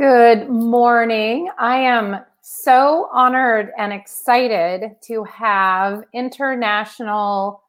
Good 0.00 0.48
morning. 0.48 1.50
I 1.58 1.76
am 1.76 2.24
so 2.40 3.10
honored 3.12 3.70
and 3.76 3.92
excited 3.92 4.96
to 5.02 5.24
have 5.24 6.04
international 6.14 7.62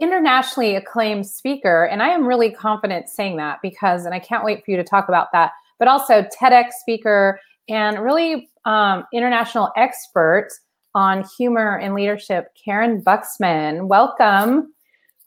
internationally 0.00 0.74
acclaimed 0.74 1.24
speaker 1.24 1.84
and 1.84 2.02
I 2.02 2.08
am 2.08 2.26
really 2.26 2.50
confident 2.50 3.08
saying 3.08 3.36
that 3.36 3.60
because 3.62 4.06
and 4.06 4.12
I 4.12 4.18
can't 4.18 4.44
wait 4.44 4.64
for 4.64 4.72
you 4.72 4.76
to 4.76 4.82
talk 4.82 5.08
about 5.08 5.28
that 5.30 5.52
but 5.78 5.86
also 5.86 6.22
TEDx 6.24 6.72
speaker 6.80 7.38
and 7.68 8.00
really 8.00 8.50
um, 8.64 9.04
international 9.14 9.70
expert 9.76 10.48
on 10.96 11.24
humor 11.38 11.78
and 11.78 11.94
leadership 11.94 12.48
Karyn 12.66 13.04
Buxman. 13.04 13.86
Welcome. 13.86 14.74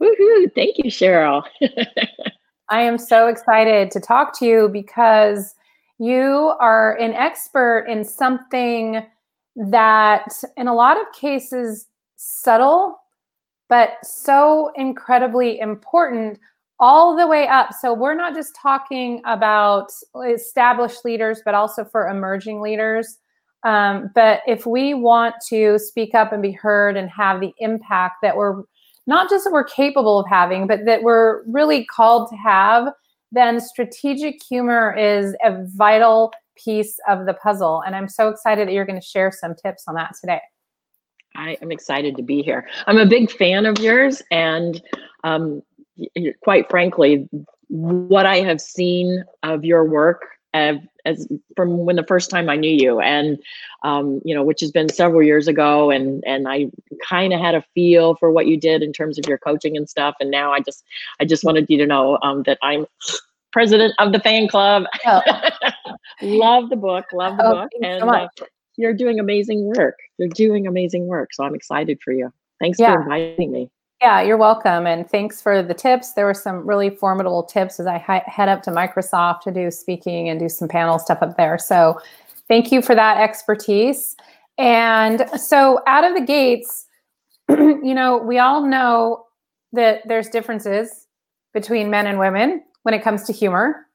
Woohoo! 0.01 0.53
Thank 0.53 0.79
you, 0.79 0.91
Cheryl. 0.91 1.43
I 2.69 2.81
am 2.81 2.97
so 2.97 3.27
excited 3.27 3.89
to 3.91 4.01
talk 4.01 4.37
to 4.39 4.45
you 4.45 4.67
because 4.67 5.55
you 6.01 6.53
are 6.59 6.95
an 6.97 7.13
expert 7.13 7.85
in 7.87 8.03
something 8.03 9.05
that, 9.55 10.33
in 10.57 10.67
a 10.67 10.73
lot 10.73 10.99
of 10.99 11.05
cases, 11.13 11.85
subtle, 12.15 12.97
but 13.69 13.91
so 14.03 14.71
incredibly 14.75 15.59
important 15.59 16.39
all 16.79 17.15
the 17.15 17.27
way 17.27 17.47
up. 17.47 17.71
So, 17.79 17.93
we're 17.93 18.15
not 18.15 18.33
just 18.33 18.55
talking 18.55 19.21
about 19.25 19.91
established 20.27 21.05
leaders, 21.05 21.43
but 21.45 21.53
also 21.53 21.85
for 21.85 22.09
emerging 22.09 22.61
leaders. 22.61 23.19
Um, 23.63 24.09
but 24.15 24.41
if 24.47 24.65
we 24.65 24.95
want 24.95 25.35
to 25.49 25.77
speak 25.77 26.15
up 26.15 26.33
and 26.33 26.41
be 26.41 26.51
heard 26.51 26.97
and 26.97 27.11
have 27.11 27.41
the 27.41 27.53
impact 27.59 28.15
that 28.23 28.35
we're 28.35 28.63
not 29.05 29.29
just 29.29 29.43
that 29.43 29.53
we're 29.53 29.63
capable 29.63 30.19
of 30.19 30.25
having, 30.27 30.65
but 30.65 30.85
that 30.85 31.03
we're 31.03 31.43
really 31.45 31.85
called 31.85 32.27
to 32.31 32.35
have, 32.37 32.87
then 33.31 33.59
strategic 33.59 34.43
humor 34.43 34.95
is 34.97 35.35
a 35.43 35.63
vital 35.75 36.33
piece 36.55 36.99
of 37.07 37.25
the 37.25 37.33
puzzle. 37.35 37.81
And 37.85 37.95
I'm 37.95 38.09
so 38.09 38.29
excited 38.29 38.67
that 38.67 38.73
you're 38.73 38.85
going 38.85 38.99
to 38.99 39.05
share 39.05 39.31
some 39.31 39.55
tips 39.55 39.85
on 39.87 39.95
that 39.95 40.13
today. 40.19 40.41
I 41.35 41.57
am 41.61 41.71
excited 41.71 42.17
to 42.17 42.23
be 42.23 42.41
here. 42.41 42.67
I'm 42.87 42.97
a 42.97 43.05
big 43.05 43.31
fan 43.31 43.65
of 43.65 43.79
yours, 43.79 44.21
and 44.31 44.81
um, 45.23 45.61
quite 46.43 46.69
frankly, 46.69 47.29
what 47.69 48.25
I 48.25 48.41
have 48.41 48.59
seen 48.59 49.23
of 49.43 49.63
your 49.63 49.85
work 49.85 50.23
as 51.05 51.27
from 51.55 51.85
when 51.85 51.95
the 51.95 52.03
first 52.03 52.29
time 52.29 52.49
I 52.49 52.55
knew 52.55 52.71
you, 52.71 52.99
and 52.99 53.37
um, 53.83 54.21
you 54.23 54.35
know, 54.35 54.43
which 54.43 54.61
has 54.61 54.71
been 54.71 54.89
several 54.89 55.23
years 55.23 55.47
ago, 55.47 55.89
and 55.89 56.23
and 56.25 56.47
I 56.47 56.69
kind 57.07 57.33
of 57.33 57.39
had 57.39 57.55
a 57.55 57.63
feel 57.73 58.15
for 58.15 58.31
what 58.31 58.47
you 58.47 58.57
did 58.57 58.83
in 58.83 58.93
terms 58.93 59.17
of 59.17 59.25
your 59.27 59.37
coaching 59.37 59.77
and 59.77 59.89
stuff, 59.89 60.15
and 60.19 60.31
now 60.31 60.51
I 60.51 60.59
just 60.59 60.83
I 61.19 61.25
just 61.25 61.43
wanted 61.43 61.67
you 61.69 61.77
to 61.77 61.85
know 61.85 62.17
um, 62.21 62.43
that 62.43 62.57
I'm 62.61 62.85
president 63.51 63.93
of 63.99 64.11
the 64.11 64.19
fan 64.19 64.47
club. 64.47 64.83
Oh. 65.05 65.21
love 66.21 66.69
the 66.69 66.75
book, 66.75 67.05
love 67.13 67.37
the 67.37 67.45
oh, 67.45 67.53
book, 67.53 67.69
and 67.81 68.01
so 68.01 68.09
uh, 68.09 68.27
you're 68.77 68.93
doing 68.93 69.19
amazing 69.19 69.65
work. 69.75 69.97
You're 70.17 70.29
doing 70.29 70.67
amazing 70.67 71.07
work, 71.07 71.33
so 71.33 71.43
I'm 71.43 71.55
excited 71.55 71.99
for 72.03 72.13
you. 72.13 72.31
Thanks 72.59 72.79
yeah. 72.79 72.93
for 72.93 73.01
inviting 73.01 73.51
me. 73.51 73.69
Yeah, 74.01 74.21
you're 74.21 74.37
welcome. 74.37 74.87
And 74.87 75.07
thanks 75.07 75.43
for 75.43 75.61
the 75.61 75.75
tips. 75.75 76.13
There 76.13 76.25
were 76.25 76.33
some 76.33 76.67
really 76.67 76.89
formidable 76.89 77.43
tips 77.43 77.79
as 77.79 77.85
I 77.85 77.99
head 77.99 78.49
up 78.49 78.63
to 78.63 78.71
Microsoft 78.71 79.41
to 79.41 79.51
do 79.51 79.69
speaking 79.69 80.27
and 80.27 80.39
do 80.39 80.49
some 80.49 80.67
panel 80.67 80.97
stuff 80.97 81.19
up 81.21 81.37
there. 81.37 81.59
So 81.59 81.99
thank 82.47 82.71
you 82.71 82.81
for 82.81 82.95
that 82.95 83.17
expertise. 83.17 84.15
And 84.57 85.29
so 85.39 85.81
out 85.85 86.03
of 86.03 86.15
the 86.15 86.25
gates, 86.25 86.87
you 87.49 87.93
know, 87.93 88.17
we 88.17 88.39
all 88.39 88.65
know 88.65 89.27
that 89.73 90.01
there's 90.07 90.29
differences 90.29 91.05
between 91.53 91.91
men 91.91 92.07
and 92.07 92.17
women 92.17 92.63
when 92.81 92.95
it 92.95 93.03
comes 93.03 93.23
to 93.25 93.33
humor. 93.33 93.85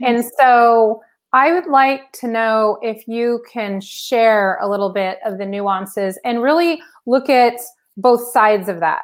And 0.00 0.24
so 0.36 1.00
I 1.32 1.52
would 1.52 1.66
like 1.66 2.10
to 2.14 2.26
know 2.26 2.78
if 2.82 3.06
you 3.06 3.44
can 3.48 3.80
share 3.80 4.58
a 4.60 4.68
little 4.68 4.90
bit 4.92 5.18
of 5.24 5.38
the 5.38 5.46
nuances 5.46 6.18
and 6.24 6.42
really 6.42 6.82
look 7.06 7.28
at 7.28 7.54
both 7.96 8.32
sides 8.32 8.68
of 8.68 8.80
that. 8.80 9.02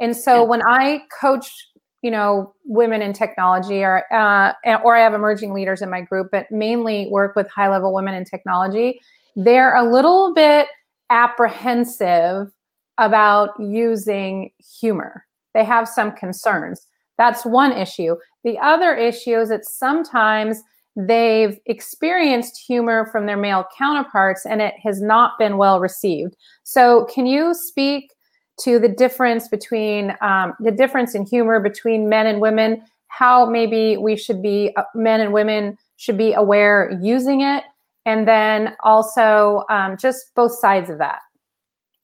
And 0.00 0.16
so 0.16 0.42
yeah. 0.42 0.42
when 0.42 0.62
I 0.66 1.02
coach, 1.20 1.50
you 2.02 2.10
know, 2.10 2.54
women 2.64 3.02
in 3.02 3.12
technology, 3.12 3.82
or 3.82 4.04
uh, 4.12 4.52
or 4.84 4.96
I 4.96 5.00
have 5.00 5.14
emerging 5.14 5.52
leaders 5.52 5.82
in 5.82 5.90
my 5.90 6.02
group, 6.02 6.28
but 6.30 6.50
mainly 6.50 7.08
work 7.10 7.34
with 7.36 7.48
high 7.48 7.70
level 7.70 7.92
women 7.94 8.14
in 8.14 8.24
technology, 8.24 9.00
they're 9.34 9.74
a 9.74 9.84
little 9.84 10.34
bit 10.34 10.68
apprehensive 11.10 12.52
about 12.98 13.50
using 13.58 14.50
humor. 14.80 15.24
They 15.54 15.64
have 15.64 15.88
some 15.88 16.12
concerns. 16.12 16.86
That's 17.18 17.44
one 17.44 17.72
issue. 17.72 18.16
The 18.44 18.58
other 18.58 18.94
issue 18.94 19.38
is 19.38 19.48
that 19.48 19.64
sometimes 19.64 20.62
they've 20.96 21.58
experienced 21.66 22.58
humor 22.58 23.08
from 23.12 23.26
their 23.26 23.36
male 23.36 23.66
counterparts 23.76 24.46
and 24.46 24.62
it 24.62 24.74
has 24.82 25.00
not 25.00 25.38
been 25.38 25.56
well 25.56 25.80
received. 25.80 26.36
So, 26.64 27.06
can 27.06 27.26
you 27.26 27.54
speak 27.54 28.12
to 28.60 28.78
the 28.78 28.88
difference 28.88 29.48
between 29.48 30.14
um, 30.20 30.54
the 30.60 30.70
difference 30.70 31.14
in 31.14 31.26
humor 31.26 31.60
between 31.60 32.08
men 32.08 32.26
and 32.26 32.40
women, 32.40 32.82
how 33.08 33.46
maybe 33.46 33.96
we 33.96 34.16
should 34.16 34.42
be, 34.42 34.72
uh, 34.76 34.82
men 34.94 35.20
and 35.20 35.32
women 35.32 35.76
should 35.96 36.18
be 36.18 36.32
aware 36.32 36.98
using 37.02 37.42
it, 37.42 37.64
and 38.04 38.26
then 38.26 38.74
also 38.82 39.64
um, 39.68 39.96
just 39.96 40.34
both 40.34 40.52
sides 40.52 40.90
of 40.90 40.98
that. 40.98 41.20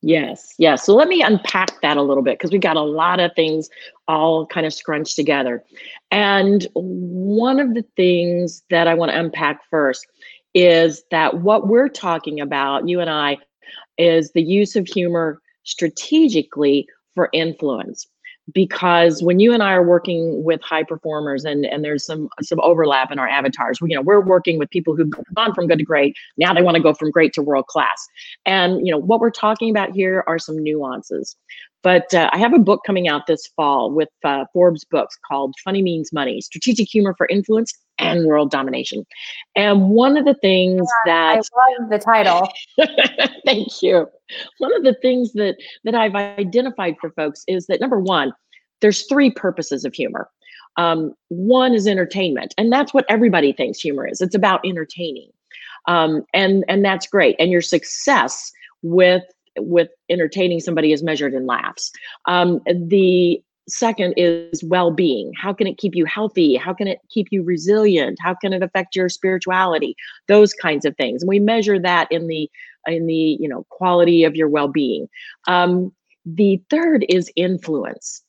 Yes, 0.02 0.54
yes. 0.58 0.84
So 0.84 0.96
let 0.96 1.06
me 1.06 1.22
unpack 1.22 1.80
that 1.80 1.96
a 1.96 2.02
little 2.02 2.24
bit 2.24 2.38
because 2.38 2.50
we 2.50 2.58
got 2.58 2.76
a 2.76 2.82
lot 2.82 3.20
of 3.20 3.30
things 3.36 3.70
all 4.08 4.46
kind 4.46 4.66
of 4.66 4.74
scrunched 4.74 5.14
together. 5.14 5.62
And 6.10 6.66
one 6.74 7.60
of 7.60 7.74
the 7.74 7.84
things 7.96 8.64
that 8.68 8.88
I 8.88 8.94
want 8.94 9.12
to 9.12 9.18
unpack 9.18 9.60
first 9.70 10.06
is 10.54 11.04
that 11.10 11.40
what 11.40 11.68
we're 11.68 11.88
talking 11.88 12.40
about, 12.40 12.88
you 12.88 13.00
and 13.00 13.08
I, 13.08 13.38
is 13.96 14.32
the 14.32 14.42
use 14.42 14.74
of 14.74 14.88
humor 14.88 15.41
strategically 15.64 16.86
for 17.14 17.28
influence 17.32 18.06
because 18.52 19.22
when 19.22 19.38
you 19.38 19.52
and 19.52 19.62
I 19.62 19.72
are 19.72 19.86
working 19.86 20.42
with 20.42 20.60
high 20.62 20.82
performers 20.82 21.44
and 21.44 21.64
and 21.64 21.84
there's 21.84 22.04
some 22.04 22.28
some 22.42 22.60
overlap 22.60 23.12
in 23.12 23.18
our 23.18 23.28
avatars, 23.28 23.78
you 23.80 23.94
know, 23.94 24.02
we're 24.02 24.20
working 24.20 24.58
with 24.58 24.70
people 24.70 24.96
who've 24.96 25.10
gone 25.34 25.54
from 25.54 25.68
good 25.68 25.78
to 25.78 25.84
great. 25.84 26.16
Now 26.36 26.52
they 26.52 26.62
want 26.62 26.76
to 26.76 26.82
go 26.82 26.94
from 26.94 27.10
great 27.10 27.32
to 27.34 27.42
world 27.42 27.66
class. 27.66 28.06
And 28.44 28.84
you 28.84 28.90
know, 28.90 28.98
what 28.98 29.20
we're 29.20 29.30
talking 29.30 29.70
about 29.70 29.92
here 29.92 30.24
are 30.26 30.38
some 30.38 30.58
nuances. 30.58 31.36
But 31.82 32.14
uh, 32.14 32.30
I 32.32 32.38
have 32.38 32.54
a 32.54 32.60
book 32.60 32.82
coming 32.86 33.08
out 33.08 33.26
this 33.26 33.46
fall 33.56 33.90
with 33.90 34.08
uh, 34.24 34.44
Forbes 34.52 34.84
books 34.84 35.16
called 35.28 35.54
Funny 35.64 35.82
Means 35.82 36.12
Money 36.12 36.40
Strategic 36.40 36.88
Humor 36.88 37.14
for 37.16 37.26
Influence 37.28 37.72
and 37.98 38.26
World 38.26 38.50
Domination. 38.50 39.06
And 39.54 39.90
one 39.90 40.16
of 40.16 40.24
the 40.24 40.34
things 40.34 40.88
yeah, 41.06 41.12
that 41.36 41.44
I 41.54 41.80
love 41.80 41.90
the 41.90 41.98
title. 41.98 42.48
thank 43.46 43.82
you. 43.82 44.08
One 44.58 44.74
of 44.74 44.82
the 44.82 44.94
things 45.02 45.32
that, 45.34 45.56
that 45.84 45.94
I've 45.94 46.14
identified 46.14 46.96
for 47.00 47.10
folks 47.10 47.44
is 47.46 47.66
that 47.66 47.80
number 47.80 48.00
one, 48.00 48.32
there's 48.80 49.06
three 49.06 49.30
purposes 49.30 49.84
of 49.84 49.94
humor. 49.94 50.28
Um, 50.76 51.12
one 51.28 51.74
is 51.74 51.86
entertainment, 51.86 52.54
and 52.56 52.72
that's 52.72 52.94
what 52.94 53.04
everybody 53.08 53.52
thinks 53.52 53.78
humor 53.78 54.06
is. 54.06 54.20
It's 54.20 54.34
about 54.34 54.64
entertaining. 54.64 55.30
Um, 55.86 56.24
and 56.32 56.64
and 56.68 56.84
that's 56.84 57.06
great. 57.06 57.36
And 57.38 57.50
your 57.50 57.60
success 57.60 58.52
with 58.82 59.24
with 59.58 59.88
entertaining 60.08 60.60
somebody 60.60 60.92
is 60.92 61.02
measured 61.02 61.34
in 61.34 61.46
laughs. 61.46 61.92
Um, 62.24 62.60
the 62.66 63.42
second 63.68 64.14
is 64.16 64.62
well-being. 64.64 65.32
How 65.40 65.52
can 65.52 65.66
it 65.66 65.78
keep 65.78 65.94
you 65.94 66.04
healthy? 66.04 66.56
How 66.56 66.74
can 66.74 66.86
it 66.88 66.98
keep 67.10 67.28
you 67.30 67.42
resilient? 67.42 68.18
How 68.20 68.34
can 68.34 68.52
it 68.52 68.62
affect 68.62 68.96
your 68.96 69.08
spirituality? 69.08 69.94
Those 70.28 70.52
kinds 70.52 70.84
of 70.84 70.96
things. 70.96 71.22
And 71.22 71.28
we 71.28 71.38
measure 71.38 71.78
that 71.78 72.08
in 72.10 72.26
the 72.26 72.50
in 72.86 73.06
the 73.06 73.36
you 73.38 73.48
know 73.48 73.64
quality 73.70 74.24
of 74.24 74.34
your 74.34 74.48
well-being. 74.48 75.08
Um, 75.46 75.92
the 76.24 76.60
third 76.70 77.04
is 77.08 77.30
influence. 77.36 78.22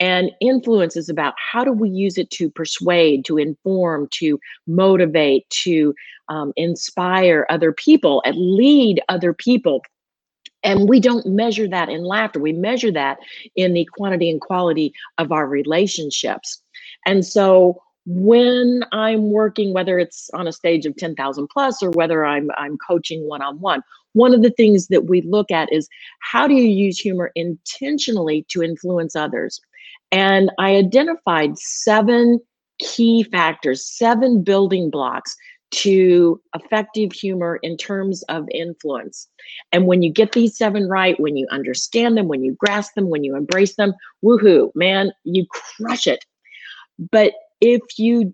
And 0.00 0.30
influence 0.40 0.96
is 0.96 1.08
about 1.08 1.34
how 1.38 1.64
do 1.64 1.72
we 1.72 1.90
use 1.90 2.18
it 2.18 2.30
to 2.30 2.48
persuade 2.48 3.24
to 3.24 3.36
inform 3.36 4.08
to 4.12 4.38
motivate 4.68 5.50
to 5.64 5.92
um, 6.28 6.52
inspire 6.54 7.46
other 7.50 7.72
people 7.72 8.22
and 8.24 8.36
lead 8.36 9.00
other 9.08 9.32
people 9.32 9.82
and 10.62 10.88
we 10.88 11.00
don't 11.00 11.26
measure 11.26 11.68
that 11.68 11.88
in 11.88 12.04
laughter. 12.04 12.40
We 12.40 12.52
measure 12.52 12.92
that 12.92 13.18
in 13.56 13.74
the 13.74 13.86
quantity 13.96 14.30
and 14.30 14.40
quality 14.40 14.92
of 15.18 15.32
our 15.32 15.46
relationships. 15.46 16.62
And 17.06 17.24
so 17.24 17.80
when 18.06 18.82
I'm 18.92 19.30
working, 19.30 19.72
whether 19.72 19.98
it's 19.98 20.30
on 20.32 20.48
a 20.48 20.52
stage 20.52 20.86
of 20.86 20.96
10,000 20.96 21.48
plus 21.48 21.82
or 21.82 21.90
whether 21.90 22.24
I'm, 22.24 22.50
I'm 22.56 22.78
coaching 22.78 23.28
one 23.28 23.42
on 23.42 23.60
one, 23.60 23.82
one 24.14 24.34
of 24.34 24.42
the 24.42 24.50
things 24.50 24.88
that 24.88 25.04
we 25.04 25.20
look 25.22 25.50
at 25.50 25.72
is 25.72 25.88
how 26.20 26.48
do 26.48 26.54
you 26.54 26.68
use 26.68 26.98
humor 26.98 27.30
intentionally 27.34 28.46
to 28.48 28.62
influence 28.62 29.14
others? 29.14 29.60
And 30.10 30.50
I 30.58 30.76
identified 30.76 31.58
seven 31.58 32.40
key 32.78 33.24
factors, 33.24 33.84
seven 33.84 34.42
building 34.42 34.90
blocks 34.90 35.36
to 35.70 36.40
effective 36.54 37.12
humor 37.12 37.58
in 37.62 37.76
terms 37.76 38.22
of 38.24 38.48
influence. 38.52 39.28
And 39.72 39.86
when 39.86 40.02
you 40.02 40.10
get 40.10 40.32
these 40.32 40.56
seven 40.56 40.88
right, 40.88 41.18
when 41.20 41.36
you 41.36 41.46
understand 41.50 42.16
them, 42.16 42.28
when 42.28 42.42
you 42.42 42.56
grasp 42.58 42.94
them, 42.94 43.10
when 43.10 43.24
you 43.24 43.36
embrace 43.36 43.76
them, 43.76 43.92
woohoo, 44.24 44.70
man, 44.74 45.12
you 45.24 45.46
crush 45.50 46.06
it. 46.06 46.24
But 47.10 47.34
if 47.60 47.82
you 47.98 48.32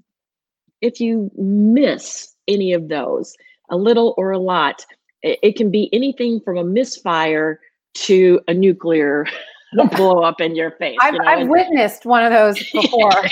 if 0.80 1.00
you 1.00 1.30
miss 1.36 2.34
any 2.46 2.72
of 2.72 2.88
those, 2.88 3.34
a 3.70 3.76
little 3.76 4.14
or 4.16 4.30
a 4.30 4.38
lot. 4.38 4.84
It, 5.22 5.38
it 5.42 5.56
can 5.56 5.70
be 5.70 5.88
anything 5.92 6.40
from 6.40 6.58
a 6.58 6.64
misfire 6.64 7.60
to 7.94 8.40
a 8.48 8.54
nuclear 8.54 9.26
blow 9.96 10.22
up 10.22 10.40
in 10.40 10.54
your 10.54 10.72
face. 10.72 10.96
I've, 11.00 11.14
you 11.14 11.20
know? 11.20 11.26
I've 11.26 11.48
witnessed 11.48 12.06
one 12.06 12.24
of 12.24 12.32
those 12.32 12.58
before. 12.72 13.24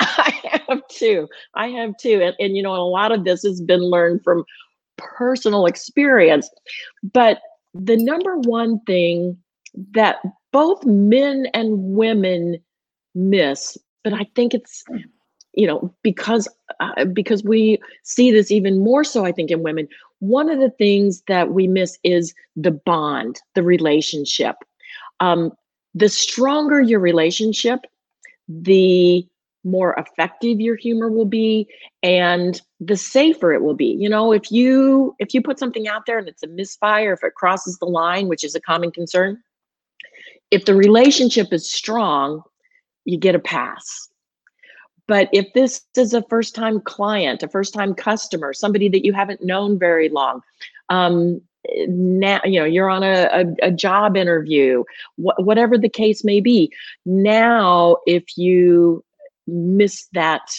I 0.00 0.40
have 0.74 0.86
too. 0.88 1.28
I 1.54 1.68
have 1.68 1.96
too. 1.98 2.20
And, 2.22 2.34
and, 2.38 2.56
you 2.56 2.62
know, 2.62 2.74
a 2.74 2.84
lot 2.88 3.12
of 3.12 3.24
this 3.24 3.42
has 3.42 3.60
been 3.60 3.82
learned 3.82 4.22
from 4.22 4.44
personal 4.96 5.66
experience. 5.66 6.48
But 7.02 7.40
the 7.72 7.96
number 7.96 8.36
one 8.38 8.80
thing 8.86 9.36
that 9.92 10.16
both 10.52 10.84
men 10.84 11.46
and 11.52 11.96
women 11.96 12.58
miss, 13.14 13.76
but 14.04 14.12
I 14.12 14.26
think 14.36 14.54
it's, 14.54 14.84
you 15.52 15.66
know, 15.66 15.94
because 16.02 16.48
uh, 16.80 17.04
because 17.06 17.44
we 17.44 17.78
see 18.02 18.30
this 18.30 18.50
even 18.50 18.78
more 18.78 19.04
so, 19.04 19.24
I 19.24 19.32
think 19.32 19.50
in 19.50 19.62
women. 19.62 19.88
One 20.20 20.48
of 20.48 20.58
the 20.60 20.70
things 20.70 21.22
that 21.28 21.50
we 21.50 21.68
miss 21.68 21.98
is 22.02 22.34
the 22.56 22.70
bond, 22.70 23.40
the 23.54 23.62
relationship. 23.62 24.56
Um, 25.20 25.52
the 25.94 26.08
stronger 26.08 26.80
your 26.80 27.00
relationship, 27.00 27.80
the 28.48 29.26
more 29.64 29.94
effective 29.94 30.60
your 30.60 30.76
humor 30.76 31.08
will 31.08 31.24
be 31.24 31.66
and 32.02 32.60
the 32.80 32.96
safer 32.96 33.52
it 33.52 33.62
will 33.62 33.74
be. 33.74 33.96
You 33.98 34.08
know 34.08 34.32
if 34.32 34.52
you 34.52 35.14
if 35.18 35.34
you 35.34 35.42
put 35.42 35.58
something 35.58 35.88
out 35.88 36.06
there 36.06 36.18
and 36.18 36.28
it's 36.28 36.42
a 36.42 36.48
misfire 36.48 37.14
if 37.14 37.24
it 37.24 37.34
crosses 37.34 37.78
the 37.78 37.86
line 37.86 38.28
which 38.28 38.44
is 38.44 38.54
a 38.54 38.60
common 38.60 38.90
concern 38.90 39.42
if 40.50 40.66
the 40.66 40.74
relationship 40.74 41.52
is 41.52 41.70
strong 41.70 42.42
you 43.04 43.18
get 43.18 43.34
a 43.34 43.40
pass. 43.40 44.08
But 45.06 45.28
if 45.32 45.52
this 45.52 45.82
is 45.96 46.14
a 46.14 46.22
first 46.28 46.54
time 46.54 46.80
client 46.80 47.42
a 47.42 47.48
first 47.48 47.72
time 47.74 47.94
customer 47.94 48.52
somebody 48.52 48.88
that 48.90 49.04
you 49.04 49.12
haven't 49.12 49.42
known 49.42 49.78
very 49.78 50.08
long 50.08 50.42
um, 50.90 51.40
now 51.88 52.40
you 52.44 52.58
know 52.58 52.66
you're 52.66 52.90
on 52.90 53.02
a, 53.02 53.28
a, 53.32 53.68
a 53.68 53.70
job 53.70 54.16
interview 54.16 54.84
wh- 55.16 55.38
whatever 55.38 55.78
the 55.78 55.88
case 55.88 56.22
may 56.24 56.40
be 56.40 56.70
now 57.06 57.96
if 58.06 58.36
you 58.36 59.02
miss 59.46 60.06
that 60.12 60.54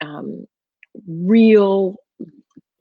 um, 0.00 0.46
real 1.06 1.96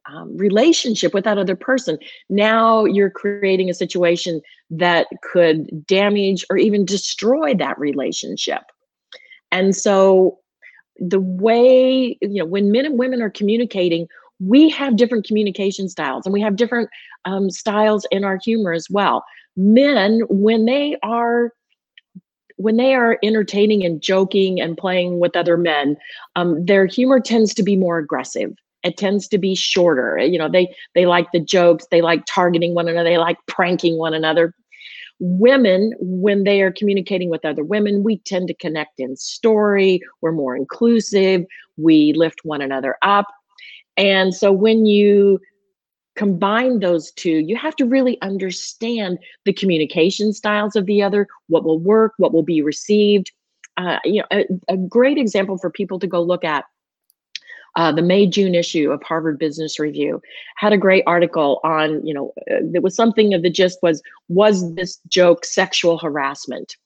um, 0.05 0.35
relationship 0.37 1.13
with 1.13 1.23
that 1.23 1.37
other 1.37 1.55
person. 1.55 1.97
Now 2.29 2.85
you're 2.85 3.09
creating 3.09 3.69
a 3.69 3.73
situation 3.73 4.41
that 4.69 5.07
could 5.21 5.85
damage 5.85 6.45
or 6.49 6.57
even 6.57 6.85
destroy 6.85 7.53
that 7.55 7.79
relationship. 7.79 8.63
And 9.51 9.75
so 9.75 10.39
the 10.97 11.19
way, 11.19 12.17
you 12.21 12.39
know, 12.39 12.45
when 12.45 12.71
men 12.71 12.85
and 12.85 12.99
women 12.99 13.21
are 13.21 13.29
communicating, 13.29 14.07
we 14.39 14.69
have 14.69 14.97
different 14.97 15.25
communication 15.25 15.87
styles 15.87 16.25
and 16.25 16.33
we 16.33 16.41
have 16.41 16.55
different 16.55 16.89
um, 17.25 17.49
styles 17.49 18.05
in 18.11 18.23
our 18.23 18.37
humor 18.43 18.73
as 18.73 18.87
well. 18.89 19.23
Men, 19.55 20.21
when 20.29 20.65
they 20.65 20.97
are 21.03 21.51
when 22.63 22.77
they 22.77 22.95
are 22.95 23.19
entertaining 23.21 23.83
and 23.83 24.01
joking 24.01 24.61
and 24.61 24.77
playing 24.77 25.19
with 25.19 25.35
other 25.35 25.57
men, 25.57 25.97
um, 26.37 26.65
their 26.65 26.85
humor 26.85 27.19
tends 27.19 27.53
to 27.55 27.61
be 27.61 27.75
more 27.75 27.97
aggressive. 27.97 28.53
It 28.83 28.95
tends 28.95 29.27
to 29.29 29.37
be 29.37 29.53
shorter. 29.53 30.17
You 30.17 30.39
know, 30.39 30.49
they 30.49 30.73
they 30.95 31.05
like 31.05 31.27
the 31.33 31.41
jokes, 31.41 31.85
they 31.91 32.01
like 32.01 32.23
targeting 32.25 32.73
one 32.73 32.87
another, 32.87 33.09
they 33.09 33.17
like 33.17 33.37
pranking 33.47 33.97
one 33.97 34.13
another. 34.13 34.55
Women, 35.19 35.93
when 35.99 36.45
they 36.45 36.61
are 36.61 36.71
communicating 36.71 37.29
with 37.29 37.43
other 37.43 37.65
women, 37.65 38.01
we 38.01 38.19
tend 38.19 38.47
to 38.47 38.53
connect 38.53 38.97
in 38.97 39.17
story. 39.17 39.99
We're 40.21 40.31
more 40.31 40.55
inclusive. 40.55 41.45
We 41.75 42.13
lift 42.13 42.39
one 42.43 42.61
another 42.61 42.95
up. 43.01 43.27
And 43.97 44.33
so 44.33 44.51
when 44.53 44.85
you 44.85 45.39
combine 46.15 46.79
those 46.79 47.11
two, 47.11 47.39
you 47.39 47.55
have 47.55 47.75
to 47.77 47.85
really 47.85 48.21
understand 48.21 49.19
the 49.45 49.53
communication 49.53 50.33
styles 50.33 50.75
of 50.75 50.85
the 50.85 51.01
other, 51.01 51.27
what 51.47 51.63
will 51.63 51.79
work, 51.79 52.13
what 52.17 52.33
will 52.33 52.43
be 52.43 52.61
received. 52.61 53.31
Uh, 53.77 53.97
you 54.03 54.21
know, 54.21 54.27
a, 54.31 54.45
a, 54.73 54.77
great 54.77 55.17
example 55.17 55.57
for 55.57 55.71
people 55.71 55.97
to 55.97 56.05
go 56.05 56.21
look 56.21 56.43
at. 56.43 56.65
Uh, 57.75 57.91
the 57.91 58.03
May 58.03 58.27
June 58.27 58.53
issue 58.53 58.91
of 58.91 59.01
Harvard 59.01 59.39
Business 59.39 59.79
Review 59.79 60.21
had 60.57 60.73
a 60.73 60.77
great 60.77 61.03
article 61.07 61.59
on, 61.63 62.05
you 62.05 62.13
know, 62.13 62.31
uh, 62.51 62.79
was 62.81 62.95
something 62.95 63.33
of 63.33 63.41
the 63.41 63.49
gist 63.49 63.79
was 63.81 64.03
was 64.29 64.75
this 64.75 64.99
joke 65.07 65.43
sexual 65.43 65.97
harassment? 65.97 66.77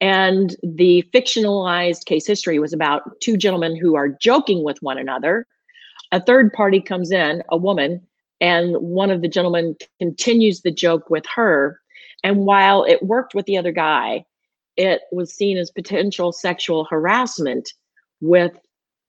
And 0.00 0.56
the 0.62 1.04
fictionalized 1.12 2.06
case 2.06 2.26
history 2.26 2.58
was 2.58 2.72
about 2.72 3.20
two 3.20 3.36
gentlemen 3.36 3.76
who 3.76 3.96
are 3.96 4.08
joking 4.08 4.64
with 4.64 4.80
one 4.80 4.96
another. 4.96 5.46
A 6.10 6.22
third 6.22 6.54
party 6.54 6.80
comes 6.80 7.12
in, 7.12 7.42
a 7.50 7.58
woman, 7.58 8.00
and 8.40 8.76
one 8.76 9.10
of 9.10 9.22
the 9.22 9.28
gentlemen 9.28 9.76
continues 9.98 10.62
the 10.62 10.70
joke 10.70 11.10
with 11.10 11.24
her. 11.34 11.80
And 12.22 12.38
while 12.46 12.84
it 12.84 13.02
worked 13.02 13.34
with 13.34 13.46
the 13.46 13.56
other 13.56 13.72
guy 13.72 14.24
it 14.76 15.02
was 15.12 15.34
seen 15.34 15.58
as 15.58 15.70
potential 15.70 16.32
sexual 16.32 16.84
harassment 16.84 17.74
with 18.20 18.52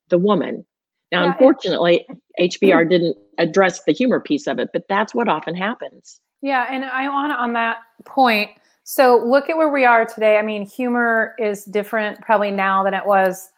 the 0.09 0.17
woman. 0.17 0.65
Now 1.11 1.23
yeah, 1.23 1.31
unfortunately 1.31 2.05
hbr 2.39 2.89
didn't 2.89 3.17
address 3.37 3.83
the 3.83 3.91
humor 3.91 4.19
piece 4.19 4.47
of 4.47 4.59
it 4.59 4.69
but 4.73 4.87
that's 4.89 5.13
what 5.13 5.27
often 5.27 5.55
happens. 5.55 6.19
Yeah 6.41 6.65
and 6.69 6.83
i 6.85 7.07
want 7.07 7.31
on 7.33 7.53
that 7.53 7.77
point 8.05 8.49
so 8.83 9.23
look 9.23 9.49
at 9.49 9.57
where 9.57 9.69
we 9.69 9.85
are 9.85 10.05
today. 10.05 10.37
I 10.37 10.41
mean 10.41 10.65
humor 10.65 11.35
is 11.37 11.65
different 11.65 12.19
probably 12.21 12.51
now 12.51 12.83
than 12.83 12.93
it 12.93 13.05
was 13.05 13.49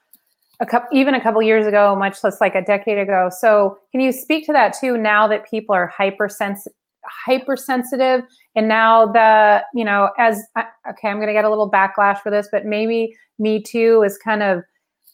a 0.60 0.66
couple, 0.66 0.90
even 0.98 1.14
a 1.14 1.22
couple 1.22 1.42
years 1.42 1.66
ago, 1.66 1.96
much 1.96 2.24
less 2.24 2.40
like 2.40 2.56
a 2.56 2.62
decade 2.62 2.98
ago. 2.98 3.30
So, 3.36 3.78
can 3.92 4.02
you 4.02 4.12
speak 4.12 4.46
to 4.48 4.54
that 4.54 4.76
too? 4.80 4.98
Now 4.98 5.28
that 5.28 5.50
people 5.50 5.76
are 5.76 5.88
hypersensitive, 5.88 6.74
hypersensitive, 7.26 8.22
and 8.56 8.68
now 8.68 9.08
the 9.08 9.64
you 9.74 9.84
know, 9.84 10.10
as 10.18 10.44
okay, 10.90 11.10
I'm 11.10 11.18
going 11.18 11.28
to 11.28 11.34
get 11.34 11.46
a 11.46 11.50
little 11.50 11.70
backlash 11.70 12.20
for 12.20 12.30
this, 12.30 12.48
but 12.52 12.66
maybe 12.66 13.16
Me 13.40 13.62
Too 13.62 14.04
is 14.04 14.18
kind 14.18 14.44
of 14.44 14.64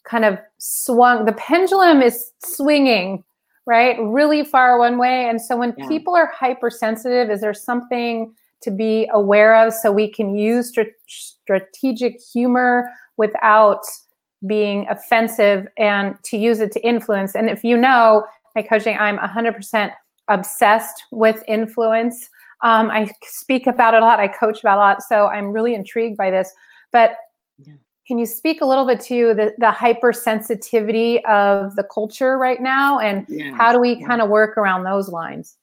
kind 0.04 0.26
of 0.26 0.38
swung. 0.58 1.26
The 1.26 1.34
pendulum 1.34 2.02
is 2.02 2.32
swinging 2.44 3.24
right 3.66 3.98
really 4.00 4.44
far 4.44 4.78
one 4.78 4.98
way, 4.98 5.30
and 5.30 5.42
so 5.42 5.56
when 5.56 5.74
yeah. 5.78 5.88
people 5.88 6.16
are 6.16 6.32
hypersensitive, 6.34 7.30
is 7.30 7.42
there 7.42 7.54
something 7.54 8.34
to 8.62 8.72
be 8.72 9.10
aware 9.14 9.56
of 9.56 9.74
so 9.74 9.92
we 9.92 10.12
can 10.12 10.36
use 10.36 10.74
strategic 11.08 12.20
humor 12.34 12.90
without 13.18 13.84
being 14.48 14.88
offensive 14.90 15.68
and 15.78 16.16
to 16.24 16.38
use 16.38 16.60
it 16.60 16.72
to 16.74 16.88
influence. 16.88 17.36
And 17.36 17.50
if 17.50 17.64
you 17.64 17.78
know 17.78 18.26
my 18.56 18.62
coaching, 18.62 18.98
I'm 18.98 19.18
100% 19.18 19.92
obsessed 20.28 21.04
with 21.12 21.44
influence. 21.48 22.30
Um, 22.62 22.90
I 22.90 23.12
speak 23.24 23.68
about 23.68 23.94
it 23.94 24.02
a 24.02 24.06
lot. 24.06 24.20
I 24.20 24.28
coach 24.28 24.62
about 24.62 24.78
a 24.78 24.82
lot. 24.82 25.04
So 25.04 25.28
I'm 25.28 25.52
really 25.52 25.74
intrigued 25.74 26.18
by 26.18 26.32
this. 26.32 26.52
But 26.92 27.16
yeah. 27.58 27.74
can 28.08 28.18
you 28.18 28.26
speak 28.26 28.62
a 28.62 28.66
little 28.66 28.86
bit 28.86 29.00
to 29.02 29.34
the, 29.34 29.54
the 29.58 29.72
hypersensitivity 29.72 31.24
of 31.26 31.76
the 31.76 31.84
culture 31.84 32.38
right 32.38 32.62
now? 32.62 33.00
And 33.00 33.26
yes. 33.30 33.54
how 33.58 33.72
do 33.72 33.80
we 33.80 33.94
yeah. 33.94 34.08
kind 34.08 34.22
of 34.22 34.30
work 34.30 34.58
around 34.58 34.84
those 34.84 35.10
lines? 35.10 35.58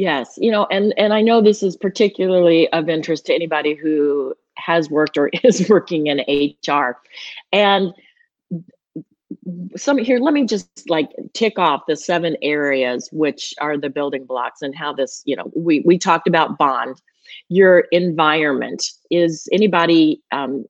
Yes, 0.00 0.38
you 0.38 0.50
know, 0.50 0.66
and 0.70 0.94
and 0.96 1.12
I 1.12 1.20
know 1.20 1.42
this 1.42 1.62
is 1.62 1.76
particularly 1.76 2.72
of 2.72 2.88
interest 2.88 3.26
to 3.26 3.34
anybody 3.34 3.74
who 3.74 4.34
has 4.64 4.90
worked 4.90 5.16
or 5.18 5.30
is 5.44 5.68
working 5.68 6.06
in 6.06 6.20
HR. 6.66 6.98
And 7.52 7.92
some 9.76 9.98
here, 9.98 10.18
let 10.18 10.34
me 10.34 10.44
just 10.44 10.68
like 10.88 11.10
tick 11.34 11.58
off 11.58 11.82
the 11.86 11.96
seven 11.96 12.36
areas 12.42 13.08
which 13.12 13.54
are 13.60 13.76
the 13.76 13.90
building 13.90 14.24
blocks 14.24 14.62
and 14.62 14.74
how 14.74 14.92
this, 14.92 15.22
you 15.24 15.36
know, 15.36 15.50
we 15.54 15.80
we 15.80 15.98
talked 15.98 16.28
about 16.28 16.58
bond. 16.58 17.00
Your 17.48 17.80
environment 17.92 18.84
is 19.10 19.48
anybody 19.52 20.20
um, 20.32 20.64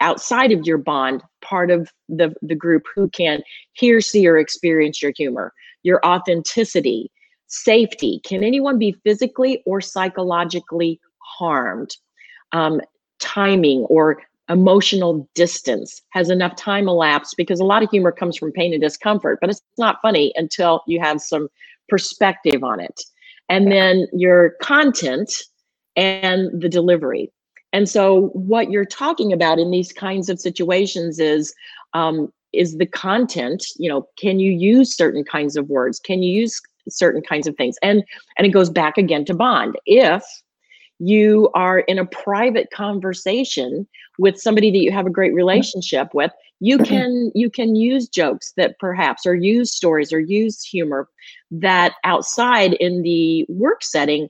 outside 0.00 0.52
of 0.52 0.66
your 0.66 0.78
bond 0.78 1.22
part 1.40 1.70
of 1.70 1.90
the 2.08 2.34
the 2.42 2.54
group 2.54 2.84
who 2.94 3.08
can 3.08 3.42
hear, 3.72 4.00
see, 4.00 4.26
or 4.26 4.36
experience 4.36 5.00
your 5.00 5.12
humor, 5.16 5.52
your 5.82 6.04
authenticity, 6.04 7.10
safety. 7.46 8.20
Can 8.24 8.44
anyone 8.44 8.78
be 8.78 8.92
physically 9.04 9.62
or 9.64 9.80
psychologically 9.80 11.00
harmed? 11.18 11.96
Um, 12.52 12.80
timing 13.22 13.80
or 13.82 14.20
emotional 14.48 15.26
distance 15.34 16.02
has 16.10 16.28
enough 16.28 16.54
time 16.56 16.88
elapsed 16.88 17.36
because 17.36 17.60
a 17.60 17.64
lot 17.64 17.82
of 17.82 17.88
humor 17.90 18.12
comes 18.12 18.36
from 18.36 18.52
pain 18.52 18.72
and 18.72 18.82
discomfort 18.82 19.38
but 19.40 19.48
it's 19.48 19.62
not 19.78 20.02
funny 20.02 20.32
until 20.36 20.82
you 20.86 21.00
have 21.00 21.20
some 21.22 21.48
perspective 21.92 22.64
on 22.64 22.80
it. 22.80 23.02
And 23.50 23.70
then 23.70 24.06
your 24.14 24.54
content 24.62 25.30
and 25.94 26.48
the 26.58 26.70
delivery. 26.70 27.30
And 27.74 27.86
so 27.86 28.28
what 28.32 28.70
you're 28.70 28.86
talking 28.86 29.30
about 29.30 29.58
in 29.58 29.70
these 29.70 29.92
kinds 29.92 30.30
of 30.30 30.40
situations 30.40 31.18
is 31.18 31.54
um, 31.92 32.32
is 32.54 32.76
the 32.76 32.86
content 32.86 33.64
you 33.76 33.88
know 33.88 34.06
can 34.18 34.38
you 34.38 34.52
use 34.52 34.96
certain 34.96 35.22
kinds 35.22 35.56
of 35.56 35.68
words? 35.68 36.00
Can 36.00 36.22
you 36.22 36.40
use 36.40 36.60
certain 36.88 37.22
kinds 37.22 37.46
of 37.46 37.56
things? 37.56 37.76
And 37.82 38.02
and 38.38 38.46
it 38.46 38.50
goes 38.50 38.70
back 38.70 38.96
again 38.96 39.26
to 39.26 39.34
bond. 39.34 39.76
If 39.84 40.22
you 41.02 41.50
are 41.54 41.80
in 41.80 41.98
a 41.98 42.06
private 42.06 42.70
conversation 42.70 43.88
with 44.18 44.38
somebody 44.38 44.70
that 44.70 44.78
you 44.78 44.92
have 44.92 45.06
a 45.06 45.10
great 45.10 45.30
mm-hmm. 45.30 45.38
relationship 45.38 46.14
with, 46.14 46.30
you 46.60 46.78
mm-hmm. 46.78 46.84
can 46.84 47.32
you 47.34 47.50
can 47.50 47.74
use 47.74 48.08
jokes 48.08 48.52
that 48.56 48.78
perhaps 48.78 49.26
or 49.26 49.34
use 49.34 49.72
stories 49.72 50.12
or 50.12 50.20
use 50.20 50.62
humor 50.62 51.08
that 51.50 51.94
outside 52.04 52.74
in 52.74 53.02
the 53.02 53.44
work 53.48 53.82
setting 53.82 54.28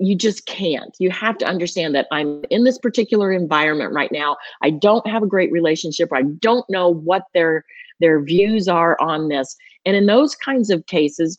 you 0.00 0.14
just 0.14 0.46
can't. 0.46 0.94
You 1.00 1.10
have 1.10 1.38
to 1.38 1.46
understand 1.46 1.92
that 1.96 2.06
I'm 2.12 2.44
in 2.50 2.62
this 2.62 2.78
particular 2.78 3.32
environment 3.32 3.92
right 3.92 4.12
now. 4.12 4.36
I 4.62 4.70
don't 4.70 5.04
have 5.08 5.24
a 5.24 5.26
great 5.26 5.50
relationship. 5.50 6.10
I 6.12 6.22
don't 6.22 6.68
know 6.68 6.88
what 6.88 7.24
their 7.34 7.64
their 8.00 8.22
views 8.22 8.68
are 8.68 8.96
on 9.00 9.28
this. 9.28 9.56
And 9.84 9.96
in 9.96 10.06
those 10.06 10.34
kinds 10.34 10.70
of 10.70 10.86
cases, 10.86 11.38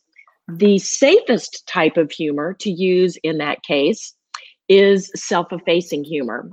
the 0.50 0.78
safest 0.80 1.66
type 1.68 1.96
of 1.96 2.12
humor 2.12 2.54
to 2.60 2.72
use 2.72 3.18
in 3.24 3.38
that 3.38 3.64
case 3.64 4.14
is 4.70 5.12
self-effacing 5.16 6.04
humor. 6.04 6.50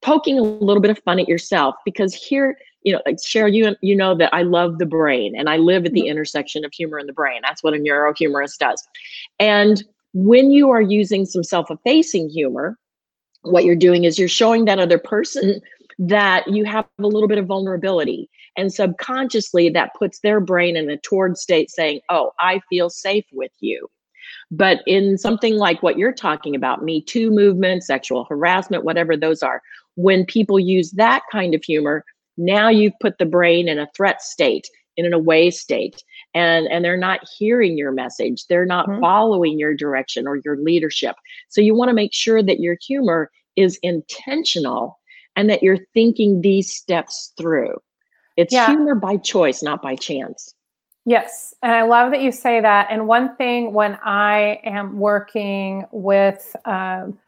Poking 0.00 0.38
a 0.38 0.42
little 0.42 0.80
bit 0.80 0.90
of 0.90 0.98
fun 1.00 1.18
at 1.18 1.28
yourself 1.28 1.74
because 1.84 2.14
here, 2.14 2.56
you 2.82 2.92
know, 2.92 3.02
like 3.04 3.16
Cheryl, 3.16 3.52
you 3.52 3.74
you 3.82 3.96
know 3.96 4.14
that 4.16 4.32
I 4.32 4.42
love 4.42 4.78
the 4.78 4.86
brain 4.86 5.34
and 5.36 5.50
I 5.50 5.56
live 5.56 5.84
at 5.84 5.92
the 5.92 6.02
mm-hmm. 6.02 6.10
intersection 6.10 6.64
of 6.64 6.72
humor 6.72 6.98
and 6.98 7.08
the 7.08 7.12
brain. 7.12 7.40
That's 7.42 7.62
what 7.62 7.74
a 7.74 7.78
neurohumorist 7.78 8.58
does. 8.58 8.82
And 9.40 9.82
when 10.14 10.50
you 10.50 10.70
are 10.70 10.80
using 10.80 11.26
some 11.26 11.44
self-effacing 11.44 12.30
humor, 12.30 12.78
what 13.42 13.64
you're 13.64 13.76
doing 13.76 14.04
is 14.04 14.18
you're 14.18 14.28
showing 14.28 14.64
that 14.64 14.78
other 14.78 14.98
person 14.98 15.60
that 15.98 16.46
you 16.46 16.64
have 16.64 16.86
a 17.00 17.06
little 17.06 17.28
bit 17.28 17.38
of 17.38 17.46
vulnerability. 17.46 18.30
And 18.56 18.72
subconsciously, 18.72 19.68
that 19.70 19.94
puts 19.98 20.20
their 20.20 20.40
brain 20.40 20.76
in 20.76 20.88
a 20.90 20.96
toward 20.96 21.36
state 21.36 21.70
saying, 21.70 22.00
Oh, 22.08 22.32
I 22.38 22.60
feel 22.70 22.90
safe 22.90 23.26
with 23.32 23.52
you. 23.60 23.88
But 24.50 24.80
in 24.86 25.18
something 25.18 25.56
like 25.56 25.82
what 25.82 25.98
you're 25.98 26.12
talking 26.12 26.54
about, 26.54 26.82
Me 26.82 27.02
Too 27.02 27.30
movement, 27.30 27.84
sexual 27.84 28.24
harassment, 28.24 28.84
whatever 28.84 29.16
those 29.16 29.42
are, 29.42 29.62
when 29.96 30.24
people 30.24 30.58
use 30.58 30.92
that 30.92 31.22
kind 31.30 31.54
of 31.54 31.62
humor, 31.64 32.04
now 32.36 32.68
you've 32.68 32.98
put 33.00 33.18
the 33.18 33.26
brain 33.26 33.68
in 33.68 33.78
a 33.78 33.88
threat 33.96 34.22
state, 34.22 34.68
in 34.98 35.06
an 35.06 35.14
away 35.14 35.50
state 35.50 36.02
and 36.34 36.66
and 36.66 36.84
they're 36.84 36.96
not 36.96 37.20
hearing 37.38 37.78
your 37.78 37.92
message 37.92 38.44
they're 38.48 38.66
not 38.66 38.86
mm-hmm. 38.88 39.00
following 39.00 39.58
your 39.58 39.74
direction 39.74 40.26
or 40.26 40.40
your 40.44 40.56
leadership 40.58 41.14
so 41.48 41.60
you 41.60 41.74
want 41.74 41.88
to 41.88 41.94
make 41.94 42.12
sure 42.12 42.42
that 42.42 42.60
your 42.60 42.76
humor 42.84 43.30
is 43.56 43.78
intentional 43.82 44.98
and 45.36 45.48
that 45.48 45.62
you're 45.62 45.78
thinking 45.94 46.40
these 46.40 46.74
steps 46.74 47.32
through 47.38 47.74
it's 48.36 48.52
yeah. 48.52 48.66
humor 48.66 48.96
by 48.96 49.16
choice 49.16 49.62
not 49.62 49.80
by 49.80 49.94
chance 49.94 50.52
yes 51.08 51.54
and 51.62 51.72
i 51.72 51.82
love 51.82 52.10
that 52.10 52.20
you 52.20 52.30
say 52.30 52.60
that 52.60 52.86
and 52.90 53.06
one 53.06 53.34
thing 53.36 53.72
when 53.72 53.98
i 54.04 54.60
am 54.64 54.98
working 54.98 55.84
with 55.90 56.54
um, 56.64 57.18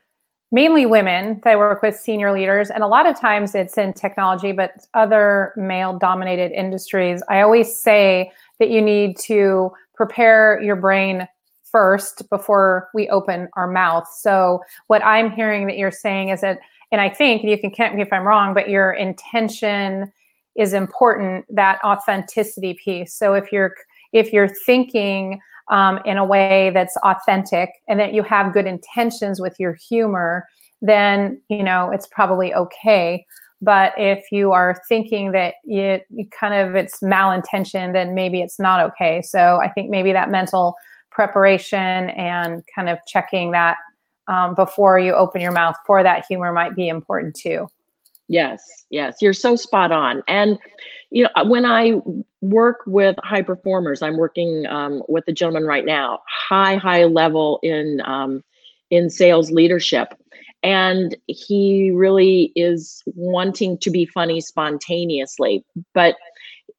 mainly 0.53 0.85
women 0.85 1.41
that 1.45 1.53
I 1.53 1.57
work 1.57 1.81
with 1.81 1.95
senior 1.95 2.33
leaders 2.33 2.71
and 2.71 2.83
a 2.83 2.87
lot 2.89 3.07
of 3.07 3.19
times 3.19 3.55
it's 3.55 3.79
in 3.79 3.93
technology 3.93 4.53
but 4.53 4.73
other 4.95 5.53
male 5.57 5.99
dominated 5.99 6.53
industries 6.53 7.23
i 7.29 7.41
always 7.41 7.77
say 7.77 8.31
that 8.59 8.71
you 8.71 8.83
need 8.83 9.17
to 9.19 9.73
prepare 9.95 10.61
your 10.63 10.77
brain 10.77 11.27
first 11.71 12.29
before 12.31 12.89
we 12.95 13.09
open 13.09 13.49
our 13.55 13.67
mouth. 13.67 14.09
So 14.13 14.61
what 14.89 15.05
I'm 15.05 15.31
hearing 15.31 15.67
that 15.67 15.77
you're 15.77 15.91
saying 15.91 16.31
is 16.31 16.41
that, 16.41 16.59
and 16.93 17.01
I 17.01 17.09
think 17.09 17.45
you 17.45 17.59
can 17.59 17.71
correct 17.71 17.95
me 17.95 18.03
if 18.03 18.13
I'm 18.13 18.27
wrong, 18.27 18.55
but 18.55 18.69
your 18.69 18.93
intention 18.93 20.13
is 20.57 20.73
important. 20.73 21.45
That 21.55 21.79
authenticity 21.85 22.75
piece. 22.75 23.15
So 23.15 23.35
if 23.35 23.53
you're 23.53 23.75
if 24.13 24.33
you're 24.33 24.49
thinking 24.49 25.41
um, 25.71 26.01
in 26.05 26.17
a 26.17 26.25
way 26.25 26.71
that's 26.75 26.97
authentic 26.99 27.71
and 27.89 28.01
that 28.01 28.13
you 28.13 28.23
have 28.25 28.53
good 28.53 28.67
intentions 28.67 29.41
with 29.41 29.55
your 29.61 29.75
humor, 29.75 30.47
then 30.83 31.41
you 31.49 31.63
know 31.63 31.91
it's 31.91 32.07
probably 32.07 32.55
okay. 32.55 33.25
But 33.63 33.93
if 33.99 34.33
you 34.33 34.53
are 34.53 34.81
thinking 34.89 35.33
that 35.33 35.55
it, 35.65 36.07
kind 36.31 36.55
of 36.55 36.75
it's 36.75 37.01
malintentioned, 37.01 37.93
then 37.93 38.15
maybe 38.15 38.41
it's 38.41 38.59
not 38.59 38.81
okay. 38.91 39.21
So 39.21 39.61
I 39.63 39.69
think 39.69 39.91
maybe 39.91 40.13
that 40.13 40.31
mental 40.31 40.77
preparation 41.11 42.09
and 42.11 42.63
kind 42.75 42.89
of 42.89 42.99
checking 43.07 43.51
that 43.51 43.77
um, 44.29 44.55
before 44.55 44.99
you 44.99 45.13
open 45.13 45.41
your 45.41 45.53
mouth 45.53 45.77
for 45.87 46.03
that 46.03 46.25
humor 46.27 46.53
might 46.53 46.75
be 46.75 46.89
important 46.89 47.35
too. 47.35 47.69
Yes, 48.31 48.85
yes, 48.91 49.17
you're 49.21 49.33
so 49.33 49.57
spot 49.57 49.91
on. 49.91 50.23
And 50.29 50.57
you 51.11 51.25
know, 51.25 51.45
when 51.45 51.65
I 51.65 51.95
work 52.41 52.83
with 52.87 53.17
high 53.25 53.43
performers, 53.43 54.03
I'm 54.03 54.17
working 54.17 54.67
um, 54.67 55.03
with 55.09 55.25
a 55.27 55.33
gentleman 55.33 55.65
right 55.65 55.85
now, 55.85 56.21
high, 56.29 56.77
high 56.77 57.07
level 57.07 57.59
in 57.65 58.01
um, 58.05 58.45
in 58.91 59.11
sales 59.11 59.51
leadership, 59.51 60.15
and 60.63 61.17
he 61.27 61.91
really 61.91 62.53
is 62.55 63.03
wanting 63.07 63.79
to 63.79 63.91
be 63.91 64.05
funny 64.05 64.41
spontaneously 64.41 65.65
but 65.95 66.17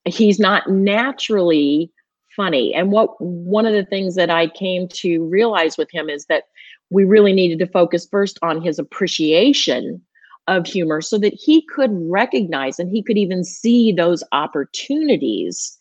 he's 0.05 0.39
not 0.39 0.69
naturally 0.69 1.91
funny 2.35 2.73
and 2.73 2.91
what 2.91 3.09
one 3.19 3.65
of 3.65 3.73
the 3.73 3.85
things 3.85 4.15
that 4.15 4.29
i 4.29 4.47
came 4.47 4.87
to 4.87 5.25
realize 5.25 5.77
with 5.77 5.89
him 5.91 6.09
is 6.09 6.25
that 6.25 6.43
we 6.89 7.03
really 7.03 7.33
needed 7.33 7.59
to 7.59 7.67
focus 7.67 8.07
first 8.09 8.37
on 8.41 8.61
his 8.61 8.77
appreciation 8.79 10.01
of 10.47 10.65
humor 10.65 11.01
so 11.01 11.17
that 11.17 11.33
he 11.33 11.61
could 11.67 11.91
recognize 11.93 12.79
and 12.79 12.89
he 12.89 13.03
could 13.03 13.17
even 13.17 13.43
see 13.43 13.91
those 13.91 14.23
opportunities 14.31 15.77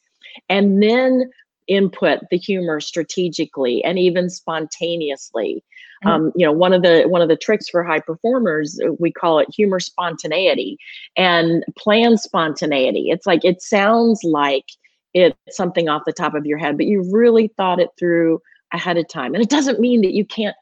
and 0.48 0.82
then 0.82 1.30
input 1.66 2.20
the 2.30 2.36
humor 2.36 2.80
strategically 2.80 3.82
and 3.84 3.98
even 3.98 4.28
spontaneously 4.28 5.62
Mm-hmm. 6.04 6.08
Um, 6.08 6.32
you 6.34 6.46
know, 6.46 6.52
one 6.52 6.72
of 6.72 6.82
the 6.82 7.02
one 7.02 7.20
of 7.20 7.28
the 7.28 7.36
tricks 7.36 7.68
for 7.68 7.84
high 7.84 8.00
performers, 8.00 8.80
uh, 8.84 8.92
we 8.98 9.12
call 9.12 9.38
it 9.38 9.48
humor 9.54 9.80
spontaneity 9.80 10.78
and 11.16 11.64
plan 11.76 12.16
spontaneity. 12.16 13.10
It's 13.10 13.26
like 13.26 13.44
it 13.44 13.60
sounds 13.60 14.24
like 14.24 14.64
it's 15.12 15.36
something 15.50 15.88
off 15.88 16.02
the 16.06 16.12
top 16.12 16.34
of 16.34 16.46
your 16.46 16.58
head, 16.58 16.76
but 16.76 16.86
you 16.86 17.06
really 17.12 17.48
thought 17.56 17.80
it 17.80 17.90
through 17.98 18.40
ahead 18.72 18.96
of 18.96 19.08
time. 19.08 19.34
And 19.34 19.42
it 19.42 19.50
doesn't 19.50 19.80
mean 19.80 20.00
that 20.02 20.14
you 20.14 20.24
can't 20.24 20.56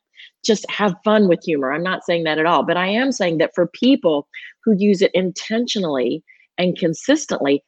just 0.45 0.69
have 0.71 0.95
fun 1.05 1.29
with 1.29 1.43
humor. 1.45 1.73
I'm 1.73 1.83
not 1.83 2.05
saying 2.05 2.25
that 2.25 2.39
at 2.39 2.47
all, 2.47 2.65
but 2.65 2.77
I 2.77 2.87
am 2.87 3.13
saying 3.13 3.39
that 3.39 3.55
for 3.55 3.67
people 3.67 4.29
who 4.65 4.73
use 4.73 5.03
it 5.03 5.11
intentionally 5.15 6.23
and 6.57 6.79
consistently, 6.79 7.63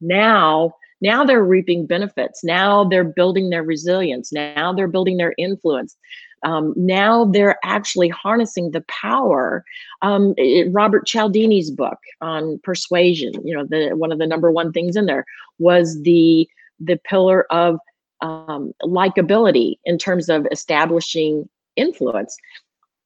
now 0.00 0.72
now 1.02 1.24
they're 1.24 1.44
reaping 1.44 1.86
benefits. 1.86 2.42
Now 2.42 2.82
they're 2.84 3.04
building 3.04 3.50
their 3.50 3.62
resilience. 3.62 4.32
Now 4.32 4.72
they're 4.72 4.88
building 4.88 5.18
their 5.18 5.34
influence 5.36 5.94
um, 6.42 6.74
now 6.76 7.24
they're 7.24 7.58
actually 7.64 8.08
harnessing 8.08 8.70
the 8.70 8.82
power. 8.82 9.64
Um, 10.02 10.34
it, 10.36 10.72
Robert 10.72 11.06
Cialdini's 11.06 11.70
book 11.70 11.98
on 12.20 12.60
persuasion, 12.62 13.32
you 13.44 13.54
know, 13.54 13.64
the 13.64 13.96
one 13.96 14.12
of 14.12 14.18
the 14.18 14.26
number 14.26 14.50
one 14.52 14.72
things 14.72 14.96
in 14.96 15.06
there 15.06 15.24
was 15.58 16.00
the 16.02 16.48
the 16.78 16.98
pillar 17.08 17.50
of 17.50 17.78
um, 18.20 18.72
likability 18.82 19.76
in 19.84 19.98
terms 19.98 20.28
of 20.28 20.46
establishing 20.52 21.48
influence. 21.76 22.36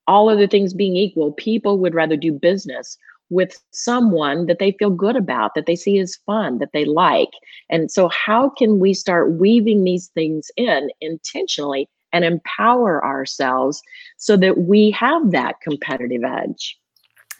All 0.06 0.28
other 0.28 0.46
things 0.46 0.74
being 0.74 0.96
equal, 0.96 1.32
people 1.32 1.78
would 1.78 1.94
rather 1.94 2.16
do 2.16 2.32
business 2.32 2.96
with 3.28 3.62
someone 3.70 4.46
that 4.46 4.58
they 4.58 4.72
feel 4.72 4.90
good 4.90 5.14
about, 5.14 5.54
that 5.54 5.66
they 5.66 5.76
see 5.76 6.00
as 6.00 6.16
fun, 6.26 6.58
that 6.58 6.72
they 6.72 6.84
like. 6.84 7.30
And 7.68 7.90
so, 7.90 8.08
how 8.08 8.50
can 8.50 8.80
we 8.80 8.92
start 8.92 9.32
weaving 9.32 9.84
these 9.84 10.08
things 10.08 10.50
in 10.56 10.90
intentionally 11.00 11.88
and 12.12 12.24
empower 12.24 13.04
ourselves 13.04 13.82
so 14.16 14.36
that 14.36 14.58
we 14.58 14.90
have 14.90 15.30
that 15.30 15.60
competitive 15.60 16.24
edge. 16.24 16.78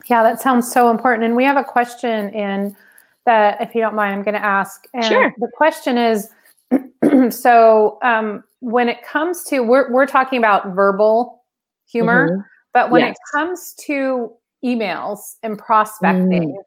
Yeah, 0.07 0.23
that 0.23 0.41
sounds 0.41 0.71
so 0.71 0.91
important. 0.91 1.25
And 1.25 1.37
we 1.37 1.45
have 1.45 1.57
a 1.57 1.65
question 1.65 2.31
in 2.31 2.77
that, 3.27 3.61
if 3.61 3.75
you 3.75 3.81
don't 3.81 3.95
mind, 3.95 4.15
I'm 4.15 4.23
going 4.23 4.35
to 4.35 4.45
ask. 4.45 4.87
And 4.95 5.05
sure. 5.05 5.35
The 5.39 5.51
question 5.55 5.99
is 5.99 6.31
so 7.31 7.99
um, 8.03 8.43
when 8.61 8.89
it 8.89 9.03
comes 9.03 9.45
to, 9.45 9.61
we're, 9.61 9.91
we're 9.91 10.07
talking 10.07 10.39
about 10.39 10.75
verbal 10.75 11.43
humor, 11.91 12.31
mm-hmm. 12.31 12.41
but 12.73 12.91
when 12.91 13.01
yes. 13.01 13.17
it 13.17 13.37
comes 13.37 13.75
to 13.87 14.33
emails 14.65 15.19
and 15.43 15.59
prospecting, 15.59 16.53
mm. 16.53 16.63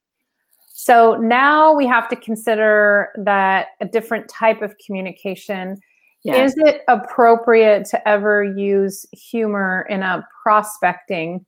so 0.73 1.15
now 1.15 1.73
we 1.73 1.88
have 1.88 2.09
to 2.09 2.15
consider 2.15 3.09
that 3.17 3.67
a 3.79 3.85
different 3.85 4.27
type 4.27 4.62
of 4.62 4.75
communication 4.85 5.79
is 6.25 6.55
it 6.57 6.83
appropriate 6.88 7.85
to 7.85 8.07
ever 8.07 8.43
use 8.43 9.05
humor 9.12 9.85
in 9.89 10.03
a 10.03 10.25
prospecting 10.41 11.45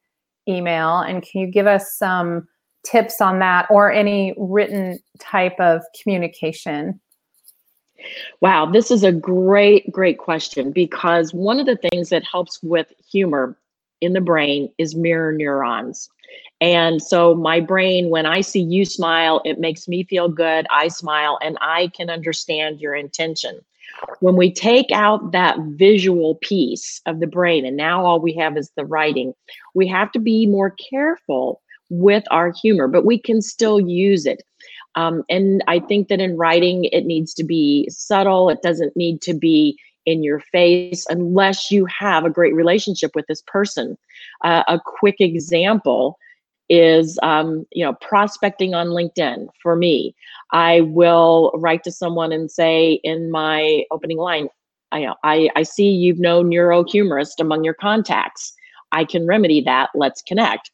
email? 0.50 1.00
And 1.00 1.24
can 1.24 1.42
you 1.42 1.48
give 1.48 1.66
us 1.66 1.98
some 1.98 2.48
tips 2.86 3.22
on 3.22 3.40
that 3.40 3.68
or 3.70 3.92
any 3.92 4.34
written 4.38 5.00
type 5.20 5.58
of 5.60 5.82
communication? 6.02 7.00
Wow, 8.42 8.66
this 8.66 8.92
is 8.92 9.04
a 9.04 9.12
great, 9.12 9.92
great 9.92 10.18
question 10.18 10.72
because 10.72 11.34
one 11.34 11.60
of 11.60 11.66
the 11.66 11.78
things 11.78 12.10
that 12.10 12.24
helps 12.24 12.62
with 12.64 12.92
humor 13.12 13.58
in 14.02 14.14
the 14.14 14.22
brain 14.22 14.72
is 14.78 14.96
mirror 14.96 15.32
neurons. 15.32 16.10
And 16.62 17.02
so, 17.02 17.36
my 17.36 17.60
brain, 17.60 18.10
when 18.10 18.26
I 18.26 18.42
see 18.42 18.62
you 18.62 18.86
smile, 18.86 19.42
it 19.46 19.60
makes 19.60 19.88
me 19.88 20.04
feel 20.04 20.30
good. 20.30 20.66
I 20.72 20.88
smile 20.88 21.38
and 21.42 21.58
I 21.62 21.92
can 21.96 22.10
understand 22.10 22.80
your 22.80 22.96
intention 22.96 23.62
when 24.20 24.36
we 24.36 24.52
take 24.52 24.92
out 24.92 25.32
that 25.32 25.58
visual 25.60 26.36
piece 26.36 27.02
of 27.06 27.20
the 27.20 27.28
brain 27.28 27.66
and 27.66 27.78
now 27.78 28.06
all 28.06 28.20
we 28.20 28.34
have 28.34 28.58
is 28.58 28.72
the 28.76 28.86
writing 28.86 29.34
we 29.74 29.88
have 29.88 30.12
to 30.12 30.20
be 30.20 30.46
more 30.46 30.72
careful 30.72 31.62
with 31.90 32.24
our 32.32 32.52
humor 32.52 32.88
but 32.88 33.06
we 33.06 33.18
can 33.18 33.42
still 33.42 33.80
use 33.80 34.26
it 34.26 34.44
Um, 34.96 35.24
and 35.30 35.64
I 35.68 35.80
think 35.80 36.08
that 36.08 36.22
in 36.22 36.38
writing, 36.38 36.86
it 36.86 37.06
needs 37.06 37.34
to 37.36 37.44
be 37.44 37.88
subtle. 37.90 38.50
It 38.50 38.62
doesn't 38.62 38.96
need 38.96 39.22
to 39.24 39.34
be 39.34 39.78
in 40.06 40.24
your 40.24 40.40
face 40.40 41.06
unless 41.10 41.72
you 41.72 41.86
have 41.86 42.26
a 42.26 42.30
great 42.30 42.54
relationship 42.54 43.12
with 43.16 43.26
this 43.28 43.42
person. 43.48 43.98
Uh, 44.44 44.64
a 44.68 44.80
quick 44.80 45.16
example 45.20 46.18
is 46.70 47.20
um, 47.22 47.66
you 47.72 47.86
know 47.86 47.94
prospecting 48.02 48.74
on 48.74 48.88
linkedin 48.88 49.48
for 49.62 49.76
me 49.76 50.16
i 50.52 50.82
will 50.82 51.52
write 51.56 51.84
to 51.84 51.92
someone 51.92 52.32
and 52.32 52.50
say 52.50 53.00
in 53.04 53.30
my 53.30 53.84
opening 53.92 54.18
line 54.18 54.48
i 54.92 55.08
i, 55.24 55.50
I 55.56 55.62
see 55.62 55.90
you've 55.90 56.20
known 56.20 56.50
neurohumorist 56.50 57.40
among 57.40 57.64
your 57.64 57.76
contacts 57.76 58.52
i 58.92 59.06
can 59.06 59.28
remedy 59.28 59.62
that 59.62 59.92
let's 59.94 60.24
connect 60.24 60.72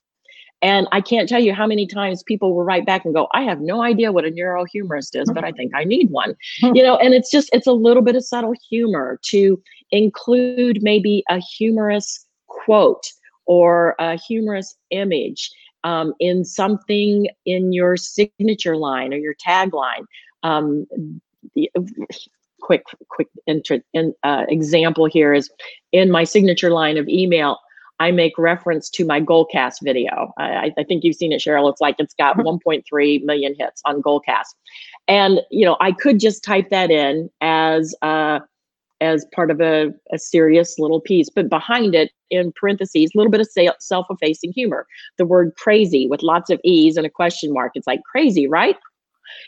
and 0.61 0.87
I 0.91 1.01
can't 1.01 1.27
tell 1.27 1.39
you 1.39 1.53
how 1.53 1.65
many 1.65 1.87
times 1.87 2.23
people 2.23 2.53
will 2.55 2.63
write 2.63 2.85
back 2.85 3.03
and 3.03 3.13
go, 3.13 3.27
I 3.33 3.41
have 3.41 3.61
no 3.61 3.81
idea 3.81 4.11
what 4.11 4.25
a 4.25 4.29
neurohumorist 4.29 5.19
is, 5.19 5.31
but 5.33 5.43
I 5.43 5.51
think 5.51 5.73
I 5.75 5.83
need 5.83 6.11
one. 6.11 6.35
you 6.61 6.83
know, 6.83 6.97
and 6.97 7.13
it's 7.13 7.31
just, 7.31 7.49
it's 7.51 7.67
a 7.67 7.73
little 7.73 8.03
bit 8.03 8.15
of 8.15 8.23
subtle 8.23 8.53
humor 8.69 9.19
to 9.25 9.61
include 9.91 10.79
maybe 10.81 11.23
a 11.29 11.39
humorous 11.39 12.25
quote 12.47 13.11
or 13.45 13.95
a 13.99 14.17
humorous 14.17 14.75
image 14.91 15.49
um, 15.83 16.13
in 16.19 16.45
something 16.45 17.27
in 17.45 17.73
your 17.73 17.97
signature 17.97 18.77
line 18.77 19.13
or 19.13 19.17
your 19.17 19.35
tagline. 19.35 20.05
Um, 20.43 20.85
the, 21.55 21.71
quick, 22.61 22.83
quick 23.09 23.27
intro, 23.47 23.79
in, 23.93 24.13
uh, 24.23 24.45
example 24.47 25.05
here 25.05 25.33
is 25.33 25.49
in 25.91 26.11
my 26.11 26.23
signature 26.23 26.69
line 26.69 26.97
of 26.97 27.07
email. 27.07 27.57
I 28.01 28.09
make 28.09 28.35
reference 28.39 28.89
to 28.91 29.05
my 29.05 29.21
Goalcast 29.21 29.75
video. 29.83 30.33
I, 30.39 30.71
I 30.75 30.83
think 30.83 31.03
you've 31.03 31.15
seen 31.15 31.31
it, 31.31 31.39
Cheryl. 31.39 31.69
It's 31.71 31.79
like 31.79 31.95
it's 31.99 32.15
got 32.15 32.35
mm-hmm. 32.35 32.67
1.3 32.67 33.23
million 33.23 33.53
hits 33.55 33.79
on 33.85 34.01
Goalcast, 34.01 34.55
and 35.07 35.41
you 35.51 35.63
know 35.63 35.77
I 35.79 35.91
could 35.91 36.19
just 36.19 36.43
type 36.43 36.71
that 36.71 36.89
in 36.89 37.29
as 37.41 37.93
uh, 38.01 38.39
as 39.01 39.23
part 39.35 39.51
of 39.51 39.61
a, 39.61 39.93
a 40.11 40.17
serious 40.17 40.79
little 40.79 40.99
piece, 40.99 41.29
but 41.29 41.47
behind 41.47 41.93
it, 41.93 42.09
in 42.31 42.51
parentheses, 42.59 43.11
a 43.13 43.17
little 43.17 43.31
bit 43.31 43.41
of 43.41 43.47
self-effacing 43.79 44.51
humor. 44.53 44.87
The 45.19 45.25
word 45.27 45.53
crazy 45.55 46.07
with 46.07 46.23
lots 46.23 46.49
of 46.49 46.59
e's 46.63 46.97
and 46.97 47.05
a 47.05 47.09
question 47.09 47.53
mark. 47.53 47.73
It's 47.75 47.87
like 47.87 48.01
crazy, 48.11 48.47
right? 48.47 48.77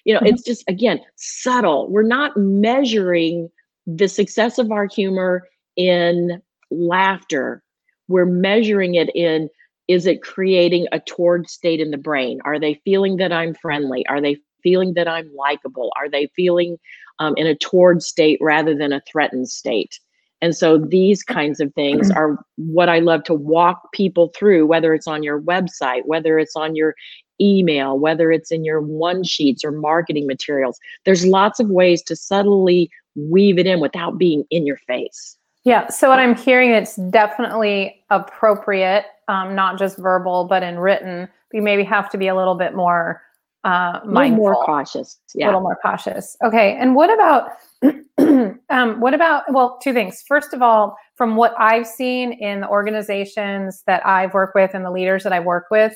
You 0.06 0.14
know, 0.14 0.20
mm-hmm. 0.20 0.28
it's 0.28 0.44
just 0.44 0.64
again 0.68 1.00
subtle. 1.16 1.90
We're 1.90 2.04
not 2.04 2.38
measuring 2.38 3.50
the 3.88 4.08
success 4.08 4.60
of 4.60 4.72
our 4.72 4.86
humor 4.86 5.48
in 5.76 6.40
laughter 6.70 7.63
we're 8.08 8.26
measuring 8.26 8.96
it 8.96 9.14
in 9.16 9.50
is 9.88 10.08
it 10.08 10.22
creating 10.22 10.88
a 10.92 11.00
toward 11.00 11.50
state 11.50 11.80
in 11.80 11.92
the 11.92 11.98
brain? 11.98 12.40
Are 12.46 12.60
they 12.60 12.76
feeling 12.86 13.18
that 13.18 13.34
I'm 13.34 13.54
friendly? 13.54 14.06
Are 14.08 14.22
they 14.22 14.38
feeling 14.62 14.94
that 14.94 15.08
I'm 15.08 15.30
likable? 15.36 15.92
Are 15.98 16.10
they 16.10 16.28
feeling 16.36 16.78
um, 17.20 17.34
in 17.36 17.48
a 17.48 17.56
toward 17.56 18.02
state 18.02 18.40
rather 18.42 18.76
than 18.76 18.94
a 18.94 19.02
threatened 19.02 19.50
state? 19.50 20.00
And 20.42 20.56
so 20.56 20.78
these 20.78 21.24
kinds 21.24 21.62
of 21.62 21.74
things 21.74 22.12
are 22.12 22.38
what 22.58 22.90
I 22.90 23.00
love 23.00 23.24
to 23.26 23.34
walk 23.34 23.94
people 23.94 24.32
through, 24.36 24.68
whether 24.68 24.94
it's 24.94 25.08
on 25.08 25.24
your 25.24 25.42
website, 25.42 26.02
whether 26.06 26.38
it's 26.38 26.56
on 26.56 26.76
your 26.76 26.96
email, 27.40 27.98
whether 27.98 28.30
it's 28.30 28.52
in 28.52 28.66
your 28.66 28.82
one 28.82 29.24
sheets 29.24 29.64
or 29.64 29.72
marketing 29.72 30.28
materials. 30.28 30.80
There's 31.06 31.26
lots 31.26 31.62
of 31.62 31.70
ways 31.70 32.02
to 32.04 32.16
subtly 32.18 32.90
weave 33.16 33.58
it 33.58 33.68
in 33.68 33.80
without 33.80 34.18
being 34.18 34.44
in 34.50 34.66
your 34.66 34.78
face. 34.78 35.38
Yeah. 35.64 35.88
So 35.90 36.10
what 36.10 36.20
I'm 36.20 36.36
hearing, 36.36 36.72
it's 36.72 36.96
definitely 36.96 38.04
appropriate, 38.10 39.06
um, 39.28 39.56
not 39.56 39.80
just 39.80 39.98
verbal, 39.98 40.46
but 40.46 40.62
in 40.62 40.78
written. 40.78 41.30
You 41.54 41.62
maybe 41.62 41.84
have 41.84 42.10
to 42.12 42.18
be 42.18 42.28
a 42.28 42.36
little 42.36 42.56
bit 42.56 42.76
more 42.76 43.22
uh, 43.64 44.02
mindful, 44.04 44.44
more 44.44 44.66
cautious. 44.66 45.20
Yeah. 45.34 45.46
A 45.46 45.48
little 45.48 45.62
more 45.62 45.78
cautious. 45.82 46.36
Okay. 46.44 46.76
And 46.78 46.96
what 46.96 47.14
about, 47.14 47.52
um, 48.70 49.00
what 49.00 49.14
about, 49.14 49.44
well, 49.54 49.80
two 49.82 49.94
things. 49.94 50.22
First 50.28 50.54
of 50.54 50.62
all, 50.62 50.98
from 51.16 51.38
what 51.38 51.54
I've 51.58 51.88
seen 51.88 52.34
in 52.34 52.60
the 52.60 52.68
organizations 52.68 53.84
that 53.88 54.06
I've 54.06 54.34
worked 54.34 54.56
with 54.56 54.72
and 54.74 54.84
the 54.84 54.92
leaders 54.92 55.24
that 55.24 55.32
I 55.32 55.40
work 55.40 55.68
with, 55.72 55.96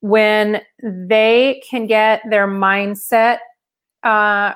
when 0.00 0.62
they 0.82 1.62
can 1.68 1.86
get 1.86 2.22
their 2.28 2.48
mindset 2.48 3.38
uh, 4.02 4.54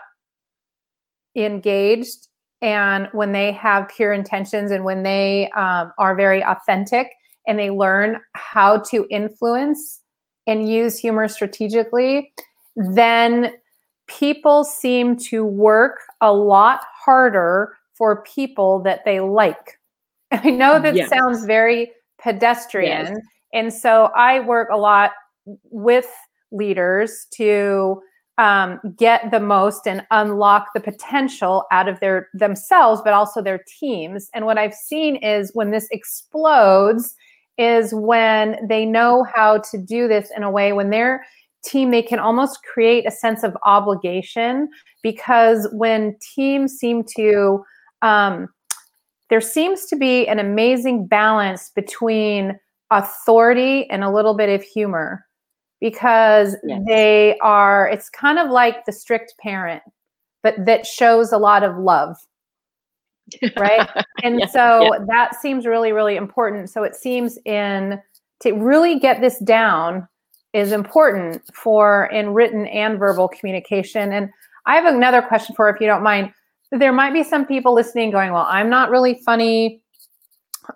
engaged 1.36 2.28
and 2.62 3.08
when 3.12 3.32
they 3.32 3.50
have 3.52 3.88
pure 3.88 4.12
intentions 4.12 4.70
and 4.70 4.84
when 4.84 5.02
they 5.02 5.50
um, 5.50 5.92
are 5.98 6.14
very 6.14 6.42
authentic 6.44 7.10
and 7.46 7.58
they 7.58 7.70
learn 7.70 8.20
how 8.34 8.78
to 8.78 9.04
influence 9.10 10.00
and 10.46 10.68
use 10.68 10.96
humor 10.96 11.26
strategically, 11.26 12.32
then 12.76 13.52
people 14.06 14.62
seem 14.62 15.16
to 15.16 15.44
work 15.44 15.98
a 16.20 16.32
lot 16.32 16.80
harder 16.94 17.76
for 17.94 18.22
people 18.22 18.80
that 18.82 19.04
they 19.04 19.18
like. 19.18 19.80
I 20.30 20.50
know 20.50 20.80
that 20.80 20.94
yes. 20.94 21.08
sounds 21.08 21.44
very 21.44 21.90
pedestrian. 22.22 23.06
Yes. 23.06 23.20
And 23.52 23.72
so 23.72 24.10
I 24.16 24.38
work 24.40 24.68
a 24.72 24.76
lot 24.76 25.10
with 25.44 26.10
leaders 26.52 27.26
to 27.34 28.00
um, 28.38 28.80
get 28.96 29.30
the 29.30 29.40
most 29.40 29.86
and 29.86 30.06
unlock 30.10 30.68
the 30.74 30.80
potential 30.80 31.64
out 31.70 31.88
of 31.88 32.00
their 32.00 32.28
themselves, 32.34 33.02
but 33.04 33.12
also 33.12 33.42
their 33.42 33.62
teams. 33.78 34.30
And 34.34 34.46
what 34.46 34.58
I've 34.58 34.74
seen 34.74 35.16
is 35.16 35.50
when 35.54 35.70
this 35.70 35.86
explodes, 35.90 37.14
is 37.58 37.92
when 37.94 38.56
they 38.68 38.86
know 38.86 39.24
how 39.34 39.58
to 39.70 39.78
do 39.78 40.08
this 40.08 40.30
in 40.36 40.42
a 40.42 40.50
way 40.50 40.72
when 40.72 40.90
their 40.90 41.24
team 41.64 41.90
they 41.90 42.02
can 42.02 42.18
almost 42.18 42.60
create 42.64 43.06
a 43.06 43.10
sense 43.10 43.44
of 43.44 43.56
obligation 43.64 44.68
because 45.02 45.68
when 45.72 46.16
teams 46.34 46.72
seem 46.72 47.04
to 47.16 47.62
um, 48.02 48.48
there 49.30 49.40
seems 49.40 49.86
to 49.86 49.96
be 49.96 50.26
an 50.26 50.38
amazing 50.38 51.06
balance 51.06 51.70
between 51.74 52.58
authority 52.90 53.88
and 53.90 54.02
a 54.02 54.10
little 54.10 54.34
bit 54.34 54.48
of 54.48 54.62
humor 54.62 55.24
because 55.82 56.54
yes. 56.62 56.80
they 56.86 57.36
are 57.42 57.88
it's 57.88 58.08
kind 58.08 58.38
of 58.38 58.48
like 58.48 58.86
the 58.86 58.92
strict 58.92 59.34
parent 59.38 59.82
but 60.42 60.54
that 60.64 60.86
shows 60.86 61.32
a 61.32 61.38
lot 61.38 61.62
of 61.62 61.76
love. 61.76 62.16
Right? 63.56 63.88
And 64.22 64.40
yeah, 64.40 64.46
so 64.46 64.82
yeah. 64.82 65.04
that 65.08 65.40
seems 65.40 65.64
really 65.64 65.92
really 65.92 66.16
important. 66.16 66.70
So 66.70 66.82
it 66.82 66.94
seems 66.94 67.38
in 67.46 68.00
to 68.40 68.52
really 68.52 68.98
get 68.98 69.20
this 69.20 69.38
down 69.38 70.06
is 70.52 70.70
important 70.70 71.40
for 71.54 72.06
in 72.06 72.34
written 72.34 72.66
and 72.66 72.98
verbal 72.98 73.28
communication. 73.28 74.12
And 74.12 74.28
i 74.66 74.74
have 74.74 74.84
another 74.84 75.22
question 75.22 75.54
for 75.56 75.68
if 75.70 75.80
you 75.80 75.86
don't 75.86 76.02
mind. 76.02 76.32
There 76.72 76.92
might 76.92 77.12
be 77.12 77.22
some 77.22 77.46
people 77.46 77.74
listening 77.74 78.10
going 78.10 78.32
well 78.32 78.46
i'm 78.48 78.68
not 78.68 78.90
really 78.90 79.20
funny. 79.24 79.80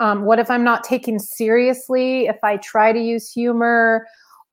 Um, 0.01 0.25
what 0.25 0.38
if 0.38 0.51
i'm 0.51 0.64
not 0.64 0.83
taken 0.83 1.19
seriously 1.19 2.27
if 2.27 2.42
i 2.42 2.57
try 2.57 2.92
to 2.92 2.99
use 2.99 3.31
humor 3.31 4.07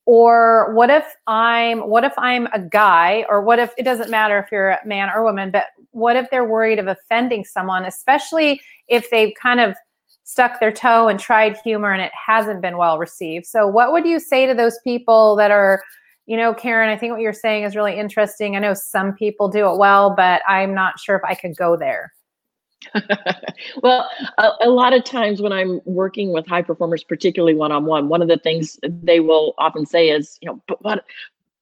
or 0.05 0.73
what 0.73 0.89
if 0.89 1.15
i'm 1.27 1.79
what 1.79 2.03
if 2.03 2.13
i'm 2.17 2.47
a 2.47 2.59
guy 2.59 3.25
or 3.29 3.41
what 3.41 3.59
if 3.59 3.71
it 3.77 3.83
doesn't 3.83 4.09
matter 4.09 4.37
if 4.37 4.51
you're 4.51 4.71
a 4.71 4.79
man 4.85 5.09
or 5.09 5.23
woman 5.23 5.49
but 5.49 5.67
what 5.91 6.15
if 6.15 6.29
they're 6.29 6.43
worried 6.43 6.79
of 6.79 6.87
offending 6.87 7.45
someone 7.45 7.85
especially 7.85 8.59
if 8.87 9.09
they've 9.09 9.33
kind 9.41 9.59
of 9.59 9.75
stuck 10.23 10.59
their 10.59 10.71
toe 10.71 11.07
and 11.07 11.19
tried 11.19 11.57
humor 11.57 11.91
and 11.91 12.01
it 12.01 12.11
hasn't 12.13 12.61
been 12.61 12.77
well 12.77 12.97
received? 12.97 13.45
So 13.45 13.67
what 13.67 13.91
would 13.91 14.05
you 14.05 14.19
say 14.19 14.45
to 14.45 14.53
those 14.53 14.79
people 14.83 15.35
that 15.35 15.51
are 15.51 15.83
you 16.25 16.37
know 16.37 16.53
karyn 16.53 16.87
i 16.87 16.97
think 16.97 17.11
what 17.11 17.19
you're 17.19 17.33
saying 17.33 17.63
is 17.63 17.75
really 17.75 17.99
interesting. 17.99 18.55
I 18.55 18.59
know 18.59 18.73
some 18.73 19.13
people 19.13 19.49
do 19.49 19.69
it 19.69 19.77
well 19.77 20.15
but 20.15 20.41
i'm 20.47 20.73
not 20.73 20.97
sure 20.97 21.17
if 21.17 21.23
i 21.25 21.35
could 21.35 21.55
go 21.57 21.75
there 21.75 22.13
well, 23.83 24.09
a, 24.37 24.49
a, 24.61 24.69
lot 24.69 24.93
of 24.93 25.03
times 25.03 25.41
when 25.41 25.51
I'm 25.51 25.81
working 25.85 26.33
with 26.33 26.47
high 26.47 26.61
performers, 26.61 27.03
particularly 27.03 27.55
one 27.55 27.71
on 27.71 27.85
one, 27.85 28.09
one 28.09 28.21
of 28.21 28.27
the 28.27 28.37
things 28.37 28.79
they 28.83 29.19
will 29.19 29.53
often 29.57 29.85
say 29.85 30.09
is, 30.09 30.37
you 30.41 30.47
know, 30.47 30.61
but 30.67 30.83
what, 30.83 31.05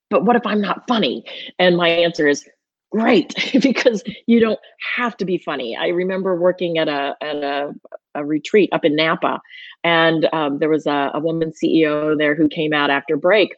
but 0.09 0.25
what 0.25 0.35
if 0.35 0.45
I'm 0.45 0.61
not 0.61 0.87
funny? 0.87 1.23
And 1.59 1.77
my 1.77 1.89
answer 1.89 2.27
is, 2.27 2.47
great, 2.91 3.33
because 3.61 4.03
you 4.27 4.39
don't 4.39 4.59
have 4.95 5.17
to 5.17 5.25
be 5.25 5.37
funny. 5.37 5.75
I 5.75 5.87
remember 5.87 6.35
working 6.35 6.77
at 6.77 6.87
a 6.87 7.15
at 7.21 7.37
a, 7.37 7.73
a 8.15 8.25
retreat 8.25 8.69
up 8.73 8.85
in 8.85 8.95
Napa, 8.95 9.41
and 9.83 10.29
um, 10.33 10.59
there 10.59 10.69
was 10.69 10.85
a, 10.85 11.11
a 11.13 11.19
woman 11.19 11.51
CEO 11.51 12.17
there 12.17 12.35
who 12.35 12.47
came 12.47 12.73
out 12.73 12.89
after 12.89 13.17
break, 13.17 13.55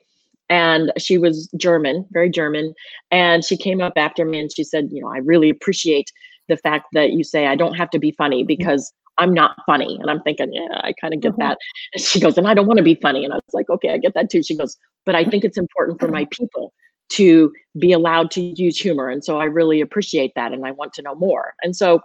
and 0.49 0.91
she 0.97 1.17
was 1.17 1.49
German, 1.57 2.05
very 2.11 2.29
German, 2.29 2.73
and 3.11 3.43
she 3.43 3.57
came 3.57 3.81
up 3.81 3.93
after 3.95 4.23
me 4.23 4.39
and 4.39 4.51
she 4.53 4.63
said, 4.63 4.89
you 4.91 5.01
know, 5.01 5.09
I 5.09 5.17
really 5.17 5.49
appreciate 5.49 6.11
the 6.49 6.57
fact 6.57 6.87
that 6.93 7.11
you 7.11 7.23
say 7.23 7.47
I 7.47 7.55
don't 7.55 7.75
have 7.75 7.89
to 7.91 7.99
be 7.99 8.11
funny 8.11 8.43
because 8.43 8.93
I'm 9.17 9.33
not 9.33 9.55
funny. 9.65 9.97
And 9.99 10.09
I'm 10.09 10.21
thinking, 10.21 10.51
yeah, 10.53 10.81
I 10.81 10.93
kind 10.99 11.13
of 11.13 11.21
get 11.21 11.33
mm-hmm. 11.33 11.41
that. 11.41 11.57
And 11.93 12.01
she 12.01 12.19
goes, 12.19 12.37
and 12.37 12.47
I 12.47 12.53
don't 12.53 12.67
want 12.67 12.77
to 12.77 12.83
be 12.83 12.95
funny. 12.95 13.23
And 13.23 13.33
I 13.33 13.37
was 13.37 13.53
like, 13.53 13.69
okay, 13.69 13.91
I 13.91 13.97
get 13.97 14.13
that 14.15 14.29
too. 14.29 14.43
She 14.43 14.57
goes, 14.57 14.77
but 15.05 15.15
I 15.15 15.23
think 15.23 15.43
it's 15.43 15.57
important 15.57 15.99
for 15.99 16.07
my 16.07 16.25
people 16.31 16.73
to 17.09 17.51
be 17.77 17.91
allowed 17.91 18.31
to 18.31 18.41
use 18.41 18.79
humor. 18.79 19.09
And 19.09 19.23
so 19.23 19.37
I 19.37 19.45
really 19.45 19.81
appreciate 19.81 20.31
that. 20.35 20.51
And 20.51 20.65
I 20.65 20.71
want 20.71 20.93
to 20.93 21.01
know 21.01 21.15
more. 21.15 21.53
And 21.61 21.75
so 21.75 22.01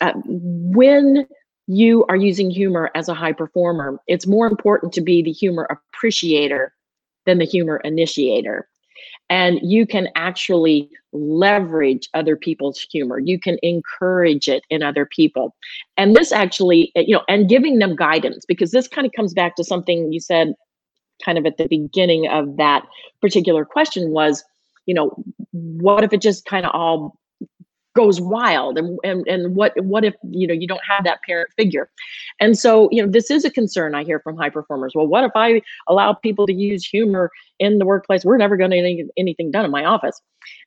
uh, 0.00 0.12
when 0.24 1.26
you 1.66 2.04
are 2.08 2.16
using 2.16 2.50
humor 2.50 2.90
as 2.94 3.08
a 3.08 3.14
high 3.14 3.32
performer, 3.32 3.98
it's 4.06 4.26
more 4.26 4.46
important 4.46 4.92
to 4.92 5.00
be 5.00 5.22
the 5.22 5.32
humor 5.32 5.66
appreciator 5.68 6.72
than 7.24 7.38
the 7.38 7.44
humor 7.44 7.78
initiator. 7.78 8.68
And 9.28 9.58
you 9.62 9.86
can 9.86 10.08
actually 10.14 10.88
leverage 11.12 12.08
other 12.14 12.36
people's 12.36 12.80
humor. 12.80 13.18
You 13.18 13.38
can 13.38 13.58
encourage 13.62 14.48
it 14.48 14.64
in 14.70 14.82
other 14.82 15.06
people. 15.06 15.54
And 15.96 16.14
this 16.14 16.32
actually 16.32 16.92
eh, 16.94 17.04
you 17.06 17.14
know 17.14 17.22
and 17.28 17.48
giving 17.48 17.78
them 17.78 17.96
guidance 17.96 18.44
because 18.46 18.70
this 18.70 18.88
kind 18.88 19.06
of 19.06 19.12
comes 19.12 19.34
back 19.34 19.56
to 19.56 19.64
something 19.64 20.12
you 20.12 20.20
said 20.20 20.54
kind 21.24 21.38
of 21.38 21.46
at 21.46 21.56
the 21.56 21.66
beginning 21.66 22.28
of 22.28 22.56
that 22.58 22.86
particular 23.20 23.64
question 23.64 24.10
was 24.10 24.44
you 24.84 24.94
know 24.94 25.16
what 25.52 26.04
if 26.04 26.12
it 26.12 26.20
just 26.20 26.44
kind 26.44 26.66
of 26.66 26.72
all 26.74 27.18
goes 27.96 28.20
wild 28.20 28.78
and, 28.78 28.98
and 29.02 29.26
and 29.26 29.56
what 29.56 29.72
what 29.82 30.04
if 30.04 30.14
you 30.30 30.46
know 30.46 30.54
you 30.54 30.68
don't 30.68 30.84
have 30.86 31.04
that 31.04 31.22
parent 31.22 31.50
figure? 31.56 31.90
And 32.38 32.58
so 32.58 32.88
you 32.92 33.02
know 33.02 33.10
this 33.10 33.30
is 33.30 33.44
a 33.44 33.50
concern 33.50 33.94
i 33.94 34.04
hear 34.04 34.20
from 34.20 34.36
high 34.36 34.50
performers. 34.50 34.92
Well 34.94 35.06
what 35.06 35.24
if 35.24 35.32
i 35.34 35.60
allow 35.88 36.12
people 36.12 36.46
to 36.46 36.52
use 36.52 36.86
humor 36.86 37.30
in 37.58 37.78
the 37.78 37.86
workplace? 37.86 38.24
We're 38.24 38.36
never 38.36 38.56
going 38.56 38.70
to 38.70 38.94
get 38.94 39.06
anything 39.16 39.50
done 39.50 39.64
in 39.64 39.70
my 39.70 39.84
office. 39.84 40.20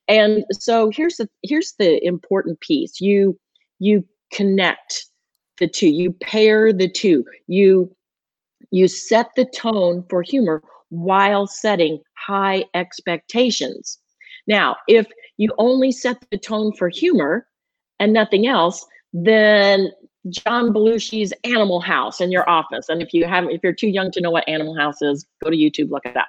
And 0.08 0.44
so 0.52 0.90
here's 0.90 1.16
the 1.16 1.28
here's 1.42 1.74
the 1.78 2.04
important 2.04 2.60
piece. 2.60 3.00
You 3.00 3.38
you 3.78 4.04
connect 4.32 5.06
the 5.58 5.68
two. 5.68 5.88
You 5.88 6.12
pair 6.12 6.72
the 6.72 6.88
two. 6.88 7.24
You 7.46 7.94
you 8.70 8.88
set 8.88 9.30
the 9.36 9.46
tone 9.46 10.04
for 10.08 10.22
humor 10.22 10.62
while 10.90 11.46
setting 11.46 12.00
high 12.16 12.64
expectations. 12.74 13.98
Now, 14.46 14.76
if 14.88 15.06
you 15.40 15.54
only 15.56 15.90
set 15.90 16.22
the 16.30 16.36
tone 16.36 16.70
for 16.70 16.90
humor 16.90 17.46
and 17.98 18.12
nothing 18.12 18.46
else, 18.46 18.86
then 19.14 19.90
John 20.28 20.70
Belushi's 20.70 21.32
Animal 21.44 21.80
House 21.80 22.20
in 22.20 22.30
your 22.30 22.48
office. 22.48 22.90
And 22.90 23.00
if 23.00 23.14
you 23.14 23.24
haven't, 23.24 23.52
if 23.52 23.62
you're 23.62 23.72
too 23.72 23.88
young 23.88 24.10
to 24.10 24.20
know 24.20 24.30
what 24.30 24.46
Animal 24.46 24.76
House 24.76 25.00
is, 25.00 25.26
go 25.42 25.48
to 25.48 25.56
YouTube, 25.56 25.90
look 25.90 26.04
at 26.04 26.12
that. 26.12 26.26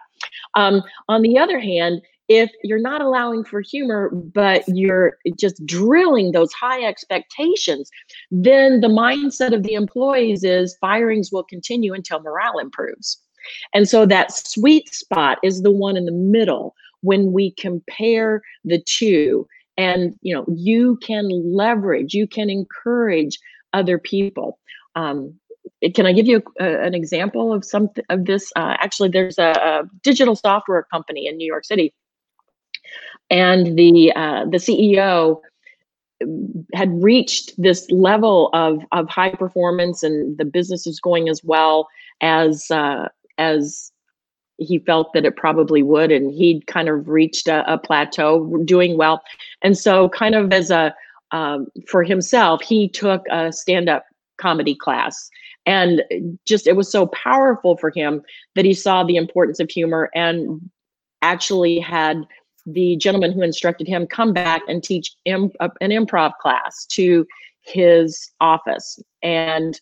Um, 0.55 0.81
on 1.09 1.23
the 1.23 1.37
other 1.37 1.59
hand, 1.59 2.01
if 2.29 2.49
you're 2.63 2.79
not 2.79 3.01
allowing 3.01 3.43
for 3.43 3.59
humor, 3.59 4.09
but 4.09 4.63
you're 4.65 5.17
just 5.37 5.65
drilling 5.65 6.31
those 6.31 6.53
high 6.53 6.81
expectations, 6.85 7.91
then 8.31 8.79
the 8.79 8.87
mindset 8.87 9.53
of 9.53 9.63
the 9.63 9.73
employees 9.73 10.45
is 10.45 10.77
firings 10.79 11.33
will 11.33 11.43
continue 11.43 11.93
until 11.93 12.21
morale 12.21 12.59
improves. 12.59 13.19
And 13.73 13.89
so 13.89 14.05
that 14.05 14.31
sweet 14.31 14.87
spot 14.93 15.39
is 15.43 15.63
the 15.63 15.71
one 15.71 15.97
in 15.97 16.05
the 16.05 16.13
middle 16.13 16.75
when 17.01 17.31
we 17.31 17.51
compare 17.51 18.41
the 18.63 18.81
two. 18.81 19.47
And 19.77 20.15
you 20.21 20.35
know 20.35 20.45
you 20.53 20.97
can 21.01 21.29
leverage 21.29 22.13
you 22.13 22.27
can 22.27 22.49
encourage 22.49 23.39
other 23.73 23.97
people. 23.97 24.59
Um, 24.95 25.39
can 25.95 26.05
I 26.05 26.13
give 26.13 26.27
you 26.27 26.43
a, 26.59 26.81
an 26.81 26.93
example 26.93 27.53
of 27.53 27.65
some 27.65 27.89
of 28.09 28.25
this? 28.25 28.51
Uh, 28.55 28.75
actually, 28.79 29.09
there's 29.09 29.37
a, 29.37 29.51
a, 29.51 29.83
digital 30.03 30.35
software 30.35 30.83
company 30.91 31.27
in 31.27 31.37
New 31.37 31.45
York 31.45 31.65
City, 31.65 31.93
and 33.29 33.77
the 33.77 34.11
uh, 34.15 34.45
the 34.45 34.57
CEO 34.57 35.39
had 36.73 36.91
reached 37.01 37.53
this 37.57 37.89
level 37.89 38.49
of 38.53 38.83
of 38.91 39.09
high 39.09 39.31
performance, 39.31 40.03
and 40.03 40.37
the 40.37 40.45
business 40.45 40.85
is 40.85 40.99
going 40.99 41.29
as 41.29 41.43
well 41.43 41.87
as 42.21 42.69
uh, 42.69 43.07
as 43.37 43.91
he 44.61 44.79
felt 44.79 45.11
that 45.13 45.25
it 45.25 45.35
probably 45.35 45.83
would 45.83 46.11
and 46.11 46.31
he'd 46.31 46.67
kind 46.67 46.87
of 46.87 47.07
reached 47.07 47.47
a, 47.47 47.71
a 47.71 47.77
plateau 47.77 48.57
doing 48.65 48.97
well. 48.97 49.21
And 49.61 49.77
so 49.77 50.09
kind 50.09 50.35
of 50.35 50.53
as 50.53 50.69
a 50.71 50.93
um, 51.31 51.67
for 51.87 52.03
himself 52.03 52.61
he 52.61 52.87
took 52.89 53.25
a 53.31 53.51
stand-up 53.51 54.05
comedy 54.37 54.75
class. 54.75 55.29
And 55.65 56.03
just 56.45 56.67
it 56.67 56.75
was 56.75 56.91
so 56.91 57.07
powerful 57.07 57.77
for 57.77 57.91
him 57.91 58.21
that 58.55 58.65
he 58.65 58.73
saw 58.73 59.03
the 59.03 59.15
importance 59.15 59.59
of 59.59 59.69
humor 59.69 60.09
and 60.15 60.59
actually 61.21 61.79
had 61.79 62.23
the 62.65 62.95
gentleman 62.97 63.31
who 63.31 63.41
instructed 63.41 63.87
him 63.87 64.07
come 64.07 64.33
back 64.33 64.61
and 64.67 64.83
teach 64.83 65.15
Im- 65.25 65.51
an 65.59 65.91
improv 65.91 66.33
class 66.41 66.85
to 66.91 67.25
his 67.61 68.31
office. 68.39 68.99
And 69.23 69.79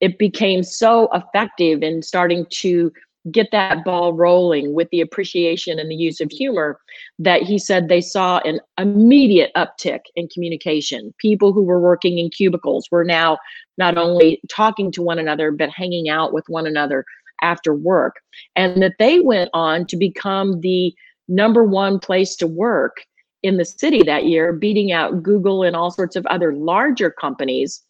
it 0.00 0.18
became 0.18 0.64
so 0.64 1.08
effective 1.14 1.82
in 1.82 2.02
starting 2.02 2.46
to 2.50 2.92
get 3.30 3.48
that 3.52 3.84
ball 3.84 4.12
rolling 4.12 4.74
with 4.74 4.88
the 4.90 5.00
appreciation 5.00 5.78
and 5.78 5.90
the 5.90 5.96
use 5.96 6.20
of 6.20 6.30
humor 6.30 6.80
that 7.18 7.42
he 7.42 7.58
said 7.58 7.88
they 7.88 8.00
saw 8.00 8.38
an 8.38 8.60
immediate 8.78 9.52
uptick 9.56 10.00
in 10.16 10.26
communication. 10.28 11.14
People 11.18 11.52
who 11.52 11.62
were 11.62 11.80
working 11.80 12.18
in 12.18 12.30
cubicles 12.30 12.88
were 12.90 13.04
now 13.04 13.38
not 13.78 13.96
only 13.96 14.40
talking 14.50 14.90
to 14.90 15.02
one 15.02 15.18
another, 15.18 15.52
but 15.52 15.70
hanging 15.70 16.08
out 16.08 16.32
with 16.32 16.44
one 16.48 16.66
another 16.66 17.04
after 17.42 17.74
work. 17.74 18.16
And 18.56 18.82
that 18.82 18.94
they 18.98 19.20
went 19.20 19.50
on 19.52 19.86
to 19.86 19.96
become 19.96 20.60
the 20.60 20.92
number 21.28 21.62
one 21.62 21.98
place 21.98 22.34
to 22.36 22.46
work 22.46 23.04
in 23.42 23.56
the 23.56 23.64
city 23.64 24.02
that 24.04 24.26
year, 24.26 24.52
beating 24.52 24.92
out 24.92 25.22
Google 25.22 25.62
and 25.62 25.76
all 25.76 25.90
sorts 25.90 26.16
of 26.16 26.26
other 26.26 26.52
larger 26.52 27.10
companies. 27.10 27.82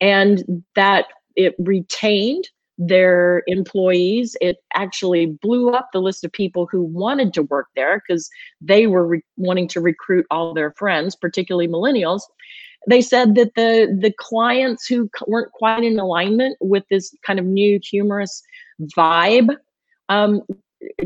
And 0.00 0.64
that 0.74 1.06
it 1.36 1.54
retained 1.58 2.48
their 2.80 3.42
employees. 3.46 4.36
It 4.40 4.56
actually 4.74 5.26
blew 5.26 5.70
up 5.70 5.90
the 5.92 6.00
list 6.00 6.24
of 6.24 6.32
people 6.32 6.66
who 6.66 6.82
wanted 6.82 7.34
to 7.34 7.42
work 7.42 7.66
there 7.76 8.02
because 8.06 8.28
they 8.60 8.86
were 8.86 9.06
re- 9.06 9.22
wanting 9.36 9.68
to 9.68 9.80
recruit 9.80 10.26
all 10.30 10.54
their 10.54 10.72
friends, 10.72 11.14
particularly 11.14 11.68
millennials. 11.68 12.22
They 12.88 13.02
said 13.02 13.34
that 13.34 13.54
the 13.54 13.94
the 14.00 14.12
clients 14.18 14.86
who 14.86 15.10
weren't 15.26 15.52
quite 15.52 15.84
in 15.84 15.98
alignment 15.98 16.56
with 16.62 16.84
this 16.88 17.14
kind 17.22 17.38
of 17.38 17.44
new 17.44 17.78
humorous 17.82 18.42
vibe 18.96 19.54
um, 20.08 20.40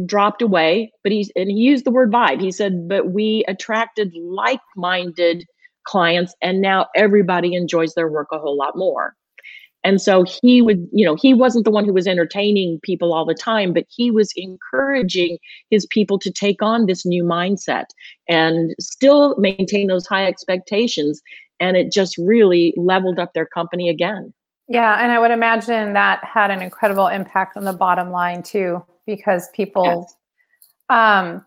dropped 0.07 0.43
away. 0.43 0.93
But 1.03 1.11
he 1.11 1.29
and 1.35 1.51
he 1.51 1.57
used 1.57 1.85
the 1.85 1.91
word 1.91 2.13
vibe. 2.13 2.41
He 2.41 2.53
said, 2.53 2.89
"But 2.89 3.11
we 3.11 3.45
attracted 3.49 4.15
like-minded." 4.15 5.45
clients 5.87 6.35
and 6.41 6.63
now 6.63 6.87
everybody 6.97 7.53
enjoys 7.55 7.93
their 7.93 8.09
work 8.09 8.29
a 8.33 8.39
whole 8.39 8.57
lot 8.57 8.75
more 8.75 9.15
and 9.85 10.01
so 10.01 10.25
he 10.43 10.63
would, 10.63 10.89
you 10.93 11.05
know, 11.05 11.15
he 11.15 11.35
wasn't 11.35 11.67
the 11.67 11.71
one 11.71 11.85
who 11.85 11.93
was 11.93 12.07
entertaining 12.07 12.81
people 12.83 13.13
all 13.13 13.27
the 13.27 13.35
time, 13.35 13.75
but 13.75 13.85
he 13.89 14.11
was 14.11 14.33
encouraging 14.35 15.37
his 15.71 15.87
people 15.87 16.19
to 16.21 16.33
take 16.33 16.63
on 16.63 16.87
this 16.87 17.05
new 17.05 17.23
mindset 17.23 17.85
and 18.27 18.75
still 18.81 19.37
maintain 19.37 19.87
those 19.87 20.07
high 20.07 20.27
expectations. 20.27 21.21
And 21.61 21.77
it 21.77 21.93
just 21.93 22.17
really 22.17 22.73
leveled 22.79 23.19
up 23.19 23.35
their 23.35 23.47
company 23.47 23.91
again. 23.91 24.33
Yeah. 24.69 25.03
And 25.03 25.13
I 25.13 25.19
would 25.19 25.31
imagine 25.31 25.93
that 25.93 26.25
had 26.25 26.51
an 26.51 26.63
incredible 26.63 27.09
impact 27.09 27.59
on 27.59 27.65
the 27.65 27.75
bottom 27.75 28.11
line 28.11 28.43
too, 28.43 28.83
because 29.07 29.51
people, 29.53 30.09
yes. 30.09 30.17
um, 30.89 31.45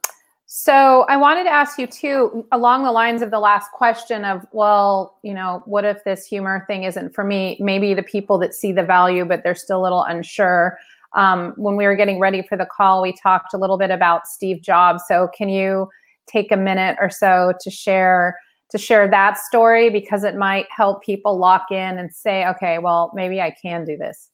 so 0.49 1.05
I 1.09 1.17
wanted 1.17 1.43
to 1.43 1.49
ask 1.49 1.77
you 1.77 1.87
too, 1.87 2.47
along 2.53 2.83
the 2.83 2.91
lines 2.93 3.21
of 3.21 3.31
the 3.31 3.39
last 3.39 3.69
question 3.73 4.23
of, 4.23 4.45
well, 4.53 5.19
you 5.21 5.33
know, 5.33 5.61
what 5.65 5.83
if 5.83 6.01
this 6.05 6.25
humor 6.25 6.63
thing 6.67 6.83
isn't 6.83 7.13
for 7.13 7.25
me? 7.25 7.57
Maybe 7.59 7.93
the 7.93 8.01
people 8.01 8.37
that 8.37 8.53
see 8.53 8.71
the 8.71 8.83
value, 8.83 9.25
but 9.25 9.43
they're 9.43 9.55
still 9.55 9.81
a 9.81 9.83
little 9.83 10.03
unsure. 10.03 10.77
Um, 11.17 11.53
when 11.57 11.75
we 11.75 11.83
were 11.83 11.97
getting 11.97 12.17
ready 12.17 12.41
for 12.47 12.57
the 12.57 12.65
call, 12.65 13.01
we 13.01 13.13
talked 13.21 13.53
a 13.53 13.57
little 13.57 13.77
bit 13.77 13.91
about 13.91 14.25
Steve 14.25 14.61
Jobs. 14.61 15.03
So 15.05 15.29
can 15.37 15.49
you 15.49 15.89
take 16.27 16.49
a 16.49 16.57
minute 16.57 16.95
or 17.01 17.09
so 17.09 17.51
to 17.59 17.69
share 17.69 18.37
to 18.69 18.77
share 18.77 19.09
that 19.09 19.37
story 19.37 19.89
because 19.89 20.23
it 20.23 20.35
might 20.35 20.65
help 20.69 21.01
people 21.03 21.37
lock 21.37 21.71
in 21.71 21.97
and 21.97 22.13
say, 22.13 22.45
okay, 22.47 22.79
well, 22.79 23.11
maybe 23.15 23.39
I 23.41 23.51
can 23.51 23.85
do 23.85 23.95
this. 23.95 24.29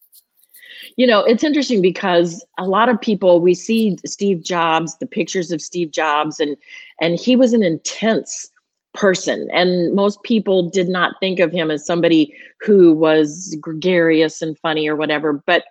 You 0.95 1.07
know, 1.07 1.23
it's 1.23 1.43
interesting 1.43 1.81
because 1.81 2.45
a 2.57 2.67
lot 2.67 2.89
of 2.89 2.99
people 2.99 3.41
we 3.41 3.53
see 3.53 3.97
Steve 4.05 4.43
Jobs, 4.43 4.97
the 4.97 5.07
pictures 5.07 5.51
of 5.51 5.61
Steve 5.61 5.91
Jobs, 5.91 6.39
and 6.39 6.57
and 7.01 7.19
he 7.19 7.35
was 7.35 7.53
an 7.53 7.63
intense 7.63 8.49
person. 8.93 9.47
And 9.51 9.93
most 9.93 10.21
people 10.23 10.69
did 10.69 10.87
not 10.87 11.15
think 11.19 11.39
of 11.39 11.51
him 11.51 11.71
as 11.71 11.85
somebody 11.85 12.33
who 12.59 12.93
was 12.93 13.57
gregarious 13.59 14.41
and 14.41 14.57
funny 14.59 14.87
or 14.87 14.95
whatever. 14.95 15.41
But 15.45 15.65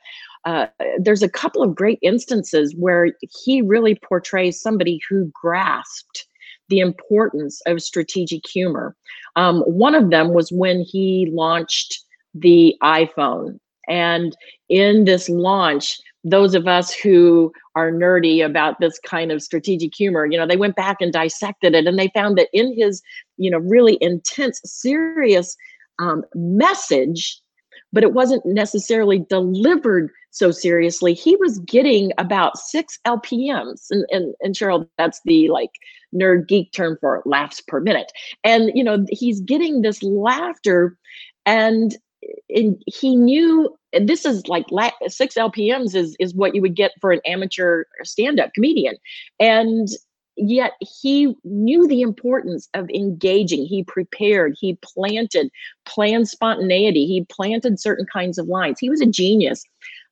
uh, 0.44 0.66
there's 0.98 1.22
a 1.22 1.28
couple 1.28 1.62
of 1.62 1.74
great 1.74 2.00
instances 2.02 2.74
where 2.76 3.12
he 3.44 3.62
really 3.62 3.94
portrays 3.94 4.60
somebody 4.60 5.00
who 5.08 5.30
grasped 5.40 6.26
the 6.68 6.80
importance 6.80 7.60
of 7.66 7.82
strategic 7.82 8.48
humor. 8.48 8.96
Um, 9.36 9.60
one 9.62 9.94
of 9.94 10.10
them 10.10 10.34
was 10.34 10.50
when 10.50 10.80
he 10.80 11.30
launched 11.32 12.02
the 12.34 12.76
iPhone 12.82 13.58
and 13.88 14.36
in 14.68 15.04
this 15.04 15.28
launch, 15.28 16.00
those 16.24 16.54
of 16.54 16.68
us 16.68 16.92
who 16.92 17.52
are 17.74 17.90
nerdy 17.90 18.44
about 18.44 18.78
this 18.80 18.98
kind 19.00 19.32
of 19.32 19.42
strategic 19.42 19.94
humor, 19.94 20.26
you 20.26 20.38
know, 20.38 20.46
they 20.46 20.56
went 20.56 20.76
back 20.76 20.98
and 21.00 21.12
dissected 21.12 21.74
it 21.74 21.86
and 21.86 21.98
they 21.98 22.08
found 22.08 22.38
that 22.38 22.48
in 22.52 22.76
his, 22.76 23.02
you 23.38 23.50
know, 23.50 23.58
really 23.58 23.98
intense, 24.00 24.60
serious 24.64 25.56
um, 25.98 26.24
message, 26.34 27.40
but 27.92 28.04
it 28.04 28.12
wasn't 28.12 28.44
necessarily 28.46 29.18
delivered 29.28 30.10
so 30.30 30.50
seriously. 30.50 31.12
He 31.12 31.36
was 31.36 31.58
getting 31.60 32.12
about 32.18 32.56
six 32.56 32.98
LPMs. 33.06 33.86
And, 33.90 34.06
and, 34.10 34.34
and 34.40 34.54
Cheryl, 34.54 34.88
that's 34.96 35.20
the 35.24 35.48
like 35.50 35.70
nerd 36.14 36.46
geek 36.48 36.72
term 36.72 36.96
for 37.00 37.22
laughs 37.26 37.60
per 37.60 37.80
minute. 37.80 38.12
And, 38.44 38.70
you 38.74 38.84
know, 38.84 39.04
he's 39.10 39.40
getting 39.40 39.82
this 39.82 40.02
laughter 40.02 40.96
and 41.44 41.96
and 42.48 42.82
he 42.86 43.16
knew 43.16 43.74
this 44.00 44.24
is 44.24 44.46
like 44.48 44.66
six 45.08 45.34
lpms 45.34 45.94
is 45.94 46.16
is 46.18 46.34
what 46.34 46.54
you 46.54 46.62
would 46.62 46.74
get 46.74 46.92
for 47.00 47.12
an 47.12 47.20
amateur 47.26 47.84
stand-up 48.02 48.52
comedian. 48.54 48.96
And 49.40 49.88
yet 50.36 50.72
he 50.80 51.34
knew 51.44 51.86
the 51.86 52.00
importance 52.00 52.68
of 52.74 52.88
engaging. 52.90 53.66
He 53.66 53.84
prepared 53.84 54.56
he 54.58 54.78
planted 54.82 55.50
planned 55.84 56.28
spontaneity. 56.28 57.06
He 57.06 57.26
planted 57.28 57.80
certain 57.80 58.06
kinds 58.12 58.38
of 58.38 58.48
lines. 58.48 58.78
He 58.80 58.90
was 58.90 59.00
a 59.00 59.06
genius. 59.06 59.64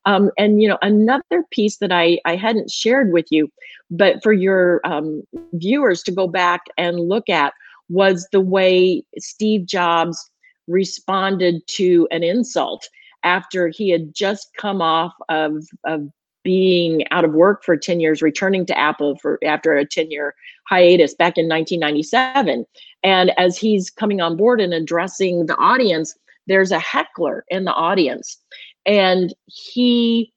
Um, 0.05 0.31
and 0.37 0.61
you 0.61 0.67
know 0.67 0.79
another 0.81 1.43
piece 1.51 1.77
that 1.77 1.91
I, 1.91 2.19
I 2.25 2.35
hadn't 2.35 2.71
shared 2.71 3.11
with 3.11 3.27
you 3.29 3.51
but 3.91 4.23
for 4.23 4.33
your 4.33 4.81
um, 4.83 5.21
viewers 5.53 6.01
to 6.03 6.11
go 6.11 6.27
back 6.27 6.61
and 6.75 6.99
look 7.01 7.29
at 7.29 7.53
was 7.87 8.27
the 8.31 8.39
way 8.39 9.03
steve 9.19 9.67
jobs 9.67 10.30
responded 10.71 11.61
to 11.67 12.07
an 12.11 12.23
insult 12.23 12.87
after 13.23 13.67
he 13.67 13.89
had 13.89 14.13
just 14.13 14.49
come 14.57 14.81
off 14.81 15.13
of, 15.29 15.63
of 15.85 16.07
being 16.43 17.03
out 17.11 17.23
of 17.23 17.33
work 17.33 17.63
for 17.63 17.77
10 17.77 17.99
years 17.99 18.21
returning 18.21 18.65
to 18.65 18.77
apple 18.77 19.15
for 19.17 19.37
after 19.43 19.77
a 19.77 19.85
10 19.85 20.09
year 20.09 20.33
hiatus 20.67 21.13
back 21.13 21.37
in 21.37 21.47
1997 21.47 22.65
and 23.03 23.31
as 23.37 23.57
he's 23.57 23.91
coming 23.91 24.21
on 24.21 24.35
board 24.35 24.59
and 24.59 24.73
addressing 24.73 25.45
the 25.45 25.55
audience 25.57 26.15
there's 26.47 26.71
a 26.71 26.79
heckler 26.79 27.45
in 27.49 27.65
the 27.65 27.73
audience. 27.73 28.37
And 28.85 29.33
he 29.45 30.33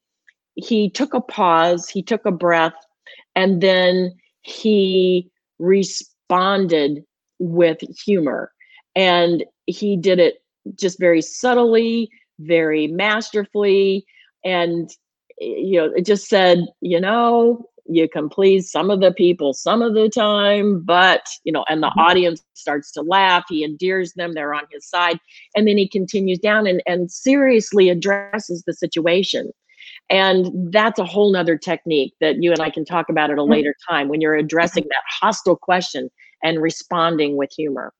he 0.57 0.89
took 0.89 1.15
a 1.15 1.21
pause 1.21 1.89
he 1.89 2.03
took 2.03 2.25
a 2.25 2.31
breath 2.31 2.75
and 3.35 3.61
then 3.61 4.15
he 4.43 5.31
responded 5.59 7.05
with 7.39 7.79
humor. 8.05 8.53
And 8.95 9.45
he 9.67 9.97
did 9.97 10.19
it 10.19 10.43
just 10.77 10.99
very 10.99 11.23
subtly 11.23 12.11
very 12.39 12.87
masterfully 12.89 14.05
and 14.45 14.91
you 15.41 15.81
know, 15.81 15.93
it 15.95 16.07
just 16.07 16.29
said, 16.29 16.67
you 16.81 17.01
know, 17.01 17.69
you 17.87 18.09
can 18.09 18.29
please 18.29 18.71
some 18.71 18.91
of 18.91 19.01
the 19.01 19.13
people 19.13 19.53
some 19.53 19.83
of 19.83 19.95
the 19.95 20.09
time, 20.09 20.83
but, 20.83 21.27
you 21.45 21.53
know, 21.53 21.65
and 21.69 21.83
the 21.83 21.89
mm-hmm. 21.89 22.01
audience 22.01 22.43
starts 22.55 22.91
to 22.93 23.03
laugh. 23.03 23.45
He 23.49 23.63
endears 23.63 24.15
them, 24.15 24.33
they're 24.33 24.55
on 24.55 24.65
his 24.71 24.89
side. 24.89 25.19
And 25.55 25.69
then 25.69 25.77
he 25.77 25.89
continues 25.89 26.39
down 26.39 26.67
and, 26.67 26.83
and 26.87 27.11
seriously 27.11 27.91
addresses 27.91 28.63
the 28.67 28.73
situation. 28.73 29.51
And 30.09 30.73
that's 30.73 30.99
a 30.99 31.05
whole 31.05 31.33
nother 31.33 31.59
technique 31.59 32.15
that 32.21 32.43
you 32.43 32.53
and 32.53 32.61
I 32.61 32.71
can 32.71 32.85
talk 32.85 33.09
about 33.09 33.31
at 33.31 33.39
a 33.39 33.43
mm-hmm. 33.43 33.53
later 33.53 33.75
time 33.89 34.09
when 34.09 34.21
you're 34.21 34.35
addressing 34.35 34.85
that 34.85 35.03
hostile 35.21 35.57
question 35.57 36.11
and 36.43 36.63
responding 36.63 37.37
with 37.37 37.53
humor. 37.53 37.93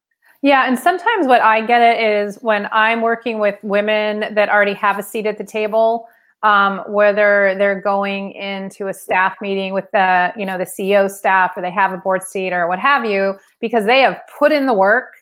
Yeah, 0.45 0.69
and 0.69 0.79
sometimes 0.79 1.27
what 1.27 1.41
I 1.41 1.65
get 1.65 1.81
it 1.81 2.05
is 2.05 2.37
when 2.43 2.69
I'm 2.71 3.01
working 3.01 3.39
with 3.39 3.59
women 3.63 4.35
that 4.35 4.51
already 4.51 4.75
have 4.75 4.99
a 4.99 5.03
seat 5.03 5.25
at 5.25 5.39
the 5.39 5.45
table, 5.45 6.07
um, 6.43 6.83
whether 6.87 7.55
they're 7.57 7.81
going 7.81 8.33
into 8.33 8.89
a 8.89 8.93
staff 8.93 9.37
meeting 9.41 9.73
with 9.73 9.87
the 9.95 10.35
you 10.37 10.45
know 10.45 10.59
the 10.59 10.67
CEO 10.67 11.11
staff 11.11 11.53
or 11.57 11.63
they 11.63 11.71
have 11.71 11.95
a 11.95 11.97
board 11.97 12.23
seat 12.23 12.53
or 12.53 12.69
what 12.69 12.79
have 12.79 13.07
you 13.07 13.39
because 13.59 13.87
they 13.87 14.01
have 14.01 14.21
put 14.39 14.53
in 14.53 14.67
the 14.67 14.75
work 14.75 15.15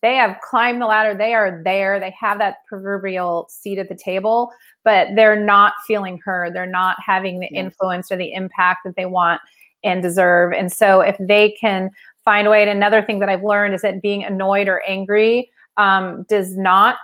they 0.00 0.14
have 0.14 0.36
climbed 0.40 0.80
the 0.80 0.86
ladder 0.86 1.18
they 1.18 1.34
are 1.34 1.60
there 1.64 1.98
they 1.98 2.14
have 2.16 2.38
that 2.38 2.58
proverbial 2.68 3.48
seat 3.50 3.78
at 3.78 3.88
the 3.88 3.96
table 3.96 4.52
but 4.84 5.08
they're 5.16 5.44
not 5.44 5.72
feeling 5.88 6.20
heard 6.24 6.54
they're 6.54 6.64
not 6.64 6.96
having 7.04 7.40
the 7.40 7.48
influence 7.48 8.12
or 8.12 8.16
the 8.16 8.32
impact 8.32 8.82
that 8.84 8.94
they 8.94 9.06
want 9.06 9.40
and 9.82 10.00
deserve 10.00 10.52
and 10.52 10.70
so 10.70 11.00
if 11.00 11.16
they 11.18 11.50
can 11.60 11.90
find 12.28 12.46
a 12.46 12.50
way 12.50 12.60
and 12.62 12.70
another 12.70 13.00
thing 13.02 13.18
that 13.20 13.28
i've 13.28 13.44
learned 13.44 13.74
is 13.74 13.82
that 13.82 14.02
being 14.02 14.22
annoyed 14.22 14.68
or 14.68 14.82
angry 14.86 15.50
um, 15.78 16.26
does 16.28 16.56
not 16.56 16.96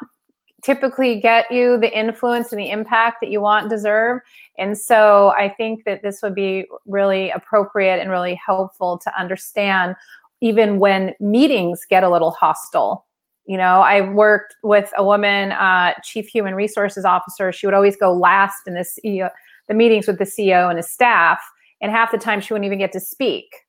typically 0.65 1.21
get 1.21 1.51
you 1.51 1.79
the 1.79 1.97
influence 1.97 2.51
and 2.51 2.61
the 2.61 2.71
impact 2.71 3.19
that 3.21 3.31
you 3.31 3.41
want 3.41 3.65
and 3.65 3.71
deserve. 3.71 4.21
And 4.59 4.77
so 4.77 5.35
I 5.37 5.51
think 5.51 5.85
that 5.85 6.03
this 6.03 6.21
would 6.23 6.35
be 6.35 6.67
really 6.87 7.31
appropriate 7.31 8.01
and 8.01 8.11
really 8.11 8.35
helpful 8.35 8.99
to 8.99 9.21
understand 9.21 9.95
even 10.41 10.79
when 10.79 11.15
meetings 11.21 11.83
get 11.89 12.03
a 12.03 12.11
little 12.11 12.31
hostile. 12.31 13.07
You 13.47 13.59
know, 13.59 13.81
I 13.81 14.01
worked 14.01 14.57
with 14.63 14.91
a 14.97 15.05
woman, 15.05 15.53
uh, 15.53 15.93
chief 16.03 16.27
human 16.29 16.55
resources 16.55 17.05
officer. 17.05 17.53
She 17.53 17.67
would 17.67 17.75
always 17.75 17.97
go 17.97 18.13
last 18.13 18.67
in 18.67 18.73
the 18.73 18.81
CEO, 18.81 19.29
the 19.69 19.75
meetings 19.75 20.07
with 20.07 20.19
the 20.19 20.25
CEO 20.25 20.71
and 20.71 20.79
his 20.79 20.91
staff, 20.91 21.41
and 21.83 21.93
half 21.93 22.11
the 22.11 22.17
time 22.17 22.41
she 22.41 22.55
wouldn't 22.55 22.67
even 22.67 22.79
get 22.79 22.93
to 22.93 23.01
speak. 23.01 23.64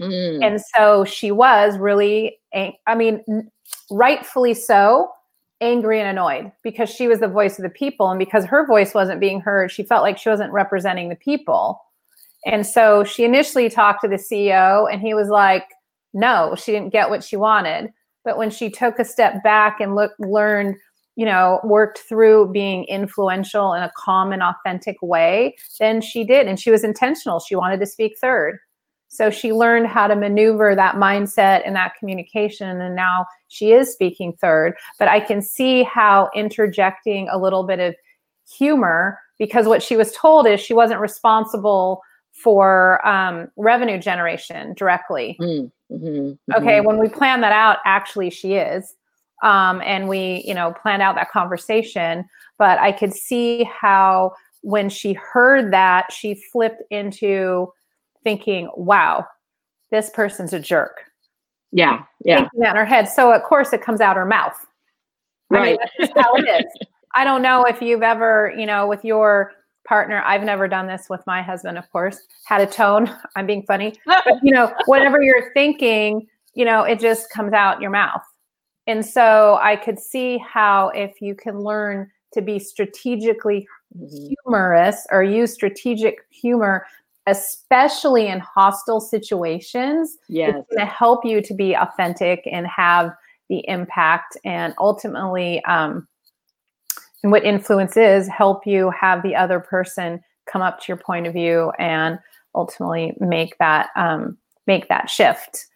Mm. 0.00 0.44
And 0.44 0.60
so 0.74 1.04
she 1.04 1.30
was 1.30 1.78
really, 1.78 2.38
I 2.54 2.94
mean, 2.94 3.50
rightfully 3.90 4.54
so 4.54 5.10
angry 5.60 6.00
and 6.00 6.08
annoyed 6.08 6.50
because 6.62 6.90
she 6.90 7.06
was 7.06 7.20
the 7.20 7.28
voice 7.28 7.58
of 7.58 7.62
the 7.62 7.70
people 7.70 8.10
and 8.10 8.18
because 8.18 8.44
her 8.44 8.66
voice 8.66 8.94
wasn't 8.94 9.20
being 9.20 9.40
heard 9.40 9.70
she 9.70 9.84
felt 9.84 10.02
like 10.02 10.18
she 10.18 10.28
wasn't 10.28 10.52
representing 10.52 11.08
the 11.08 11.16
people. 11.16 11.80
And 12.44 12.66
so 12.66 13.04
she 13.04 13.24
initially 13.24 13.70
talked 13.70 14.00
to 14.02 14.08
the 14.08 14.16
ceo 14.16 14.92
and 14.92 15.00
he 15.00 15.14
was 15.14 15.28
like 15.28 15.64
no 16.12 16.56
she 16.58 16.72
didn't 16.72 16.92
get 16.92 17.10
what 17.10 17.22
she 17.22 17.36
wanted. 17.36 17.90
But 18.24 18.38
when 18.38 18.50
she 18.50 18.70
took 18.70 18.98
a 18.98 19.04
step 19.04 19.42
back 19.44 19.80
and 19.80 19.94
looked 19.94 20.18
learned 20.18 20.76
you 21.14 21.26
know 21.26 21.60
worked 21.62 21.98
through 21.98 22.50
being 22.50 22.84
influential 22.84 23.72
in 23.74 23.84
a 23.84 23.92
calm 23.96 24.32
and 24.32 24.42
authentic 24.42 24.96
way 25.00 25.54
then 25.78 26.00
she 26.00 26.24
did 26.24 26.48
and 26.48 26.58
she 26.58 26.72
was 26.72 26.82
intentional. 26.82 27.38
She 27.38 27.54
wanted 27.54 27.78
to 27.78 27.86
speak 27.86 28.18
third 28.20 28.58
so 29.12 29.28
she 29.28 29.52
learned 29.52 29.88
how 29.88 30.06
to 30.06 30.16
maneuver 30.16 30.74
that 30.74 30.94
mindset 30.94 31.60
and 31.66 31.76
that 31.76 31.96
communication. 31.98 32.80
And 32.80 32.96
now 32.96 33.26
she 33.48 33.72
is 33.72 33.92
speaking 33.92 34.32
third. 34.32 34.74
But 34.98 35.08
I 35.08 35.20
can 35.20 35.42
see 35.42 35.82
how 35.82 36.30
interjecting 36.34 37.28
a 37.28 37.36
little 37.36 37.64
bit 37.64 37.78
of 37.78 37.94
humor, 38.50 39.20
because 39.38 39.66
what 39.66 39.82
she 39.82 39.96
was 39.96 40.12
told 40.12 40.46
is 40.46 40.60
she 40.60 40.72
wasn't 40.72 41.00
responsible 41.00 42.00
for 42.32 43.06
um, 43.06 43.50
revenue 43.56 43.98
generation 43.98 44.72
directly. 44.72 45.36
Mm, 45.38 45.70
mm-hmm, 45.90 46.06
mm-hmm. 46.06 46.62
Okay, 46.62 46.80
when 46.80 46.98
we 46.98 47.10
plan 47.10 47.42
that 47.42 47.52
out, 47.52 47.80
actually 47.84 48.30
she 48.30 48.54
is. 48.54 48.94
Um, 49.42 49.82
and 49.84 50.08
we, 50.08 50.42
you 50.46 50.54
know, 50.54 50.72
planned 50.80 51.02
out 51.02 51.16
that 51.16 51.30
conversation. 51.30 52.24
But 52.56 52.78
I 52.78 52.92
could 52.92 53.12
see 53.12 53.64
how 53.64 54.32
when 54.62 54.88
she 54.88 55.12
heard 55.12 55.70
that, 55.74 56.10
she 56.10 56.34
flipped 56.34 56.82
into 56.90 57.74
thinking, 58.24 58.70
wow, 58.76 59.26
this 59.90 60.10
person's 60.10 60.52
a 60.52 60.58
jerk. 60.58 61.02
Yeah. 61.70 62.02
Yeah. 62.24 62.40
Thinking 62.40 62.60
that 62.60 62.70
in 62.70 62.76
her 62.76 62.84
head. 62.84 63.08
So 63.08 63.32
of 63.32 63.42
course 63.42 63.72
it 63.72 63.82
comes 63.82 64.00
out 64.00 64.16
her 64.16 64.26
mouth. 64.26 64.56
Right. 65.50 65.78
I 65.80 66.02
mean, 66.02 66.10
that's 66.14 66.26
how 66.26 66.34
it 66.34 66.64
is. 66.64 66.86
I 67.14 67.24
don't 67.24 67.42
know 67.42 67.64
if 67.64 67.82
you've 67.82 68.02
ever, 68.02 68.54
you 68.56 68.64
know, 68.64 68.86
with 68.86 69.04
your 69.04 69.52
partner, 69.86 70.22
I've 70.24 70.44
never 70.44 70.68
done 70.68 70.86
this 70.86 71.08
with 71.10 71.20
my 71.26 71.42
husband, 71.42 71.76
of 71.76 71.90
course, 71.90 72.18
had 72.46 72.60
a 72.60 72.66
tone. 72.66 73.14
I'm 73.36 73.46
being 73.46 73.64
funny. 73.64 73.94
But 74.06 74.24
you 74.42 74.52
know, 74.52 74.72
whatever 74.86 75.20
you're 75.22 75.52
thinking, 75.52 76.26
you 76.54 76.64
know, 76.64 76.84
it 76.84 77.00
just 77.00 77.30
comes 77.30 77.52
out 77.52 77.80
your 77.80 77.90
mouth. 77.90 78.22
And 78.86 79.04
so 79.04 79.58
I 79.62 79.76
could 79.76 79.98
see 79.98 80.38
how 80.38 80.88
if 80.88 81.20
you 81.20 81.34
can 81.34 81.60
learn 81.60 82.10
to 82.32 82.42
be 82.42 82.58
strategically 82.58 83.66
mm-hmm. 83.96 84.34
humorous 84.44 85.06
or 85.10 85.22
use 85.22 85.52
strategic 85.52 86.18
humor 86.30 86.86
especially 87.26 88.28
in 88.28 88.40
hostile 88.40 89.00
situations, 89.00 90.16
yes. 90.28 90.54
it's 90.56 90.68
going 90.74 90.86
to 90.86 90.92
help 90.92 91.24
you 91.24 91.40
to 91.42 91.54
be 91.54 91.74
authentic 91.74 92.46
and 92.50 92.66
have 92.66 93.12
the 93.48 93.64
impact 93.68 94.36
and 94.44 94.74
ultimately 94.78 95.62
um, 95.64 96.08
and 97.22 97.30
what 97.30 97.44
influence 97.44 97.96
is 97.96 98.26
help 98.28 98.66
you 98.66 98.90
have 98.90 99.22
the 99.22 99.36
other 99.36 99.60
person 99.60 100.20
come 100.46 100.62
up 100.62 100.80
to 100.80 100.84
your 100.88 100.96
point 100.96 101.26
of 101.26 101.32
view 101.32 101.70
and 101.78 102.18
ultimately 102.54 103.14
make 103.20 103.56
that 103.58 103.90
um, 103.94 104.36
make 104.66 104.88
that 104.88 105.10
shift 105.10 105.66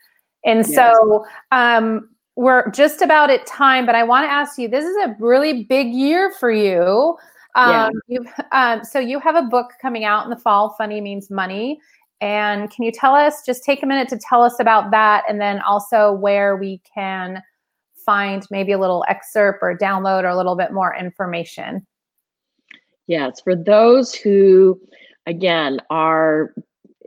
and 0.45 0.67
yes. 0.67 0.75
so 0.75 1.27
um, 1.53 2.09
we're 2.35 2.71
just 2.71 3.03
about 3.03 3.31
at 3.31 3.47
time 3.47 3.85
but 3.87 3.95
i 3.95 4.03
want 4.03 4.25
to 4.25 4.31
ask 4.31 4.59
you 4.59 4.69
this 4.69 4.85
is 4.85 4.97
a 5.05 5.15
really 5.19 5.65
big 5.65 5.89
year 5.89 6.33
for 6.39 6.51
you 6.51 7.17
um, 7.57 7.91
yeah. 8.07 8.19
you 8.19 8.27
um, 8.53 8.85
so 8.85 9.01
you 9.01 9.19
have 9.19 9.35
a 9.35 9.43
book 9.43 9.73
coming 9.83 10.05
out 10.05 10.25
in 10.25 10.31
the 10.31 10.37
fall. 10.37 10.75
Funny 10.79 11.01
means 11.01 11.31
money. 11.31 11.81
And 12.23 12.71
can 12.71 12.85
you 12.85 12.93
tell 12.93 13.15
us, 13.15 13.45
just 13.45 13.63
take 13.63 13.83
a 13.83 13.87
minute 13.87 14.09
to 14.09 14.19
tell 14.19 14.43
us 14.43 14.59
about 14.59 14.91
that, 14.91 15.25
and 15.29 15.39
then 15.39 15.61
also 15.61 16.13
where 16.13 16.57
we 16.57 16.81
can 16.95 17.43
find 17.95 18.47
maybe 18.51 18.73
a 18.73 18.79
little 18.79 19.05
excerpt 19.09 19.59
or 19.61 19.77
download 19.77 20.23
or 20.23 20.29
a 20.29 20.37
little 20.37 20.57
bit 20.57 20.73
more 20.73 20.97
information? 20.97 21.87
Yes, 23.07 23.41
for 23.43 23.55
those 23.55 24.15
who, 24.15 24.81
again, 25.27 25.81
are, 25.91 26.55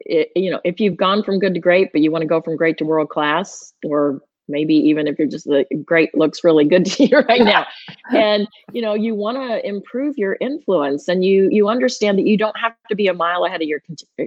you 0.05 0.51
know, 0.51 0.61
if 0.63 0.79
you've 0.79 0.97
gone 0.97 1.23
from 1.23 1.39
good 1.39 1.55
to 1.55 1.59
great, 1.59 1.91
but 1.91 2.01
you 2.01 2.11
want 2.11 2.21
to 2.21 2.27
go 2.27 2.41
from 2.41 2.55
great 2.55 2.77
to 2.77 2.85
world 2.85 3.09
class, 3.09 3.73
or 3.83 4.21
maybe 4.49 4.75
even 4.75 5.07
if 5.07 5.17
you're 5.17 5.27
just 5.27 5.47
like 5.47 5.67
great 5.85 6.15
looks 6.15 6.43
really 6.43 6.65
good 6.65 6.85
to 6.93 7.05
you 7.05 7.19
right 7.19 7.41
now. 7.41 7.65
And 8.11 8.47
you 8.71 8.81
know 8.81 8.95
you 8.95 9.13
want 9.13 9.37
to 9.37 9.65
improve 9.65 10.17
your 10.17 10.35
influence 10.41 11.07
and 11.07 11.23
you 11.23 11.47
you 11.51 11.69
understand 11.69 12.17
that 12.17 12.25
you 12.25 12.37
don't 12.37 12.57
have 12.57 12.73
to 12.89 12.95
be 12.95 13.07
a 13.07 13.13
mile 13.13 13.45
ahead 13.45 13.61
of 13.61 13.67
your 13.67 13.81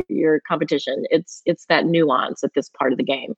your 0.09 0.41
competition. 0.41 1.05
It's 1.11 1.43
it's 1.47 1.67
that 1.67 1.87
nuance 1.87 2.45
at 2.45 2.55
this 2.55 2.69
part 2.69 2.93
of 2.93 2.99
the 2.99 3.05
game. 3.05 3.35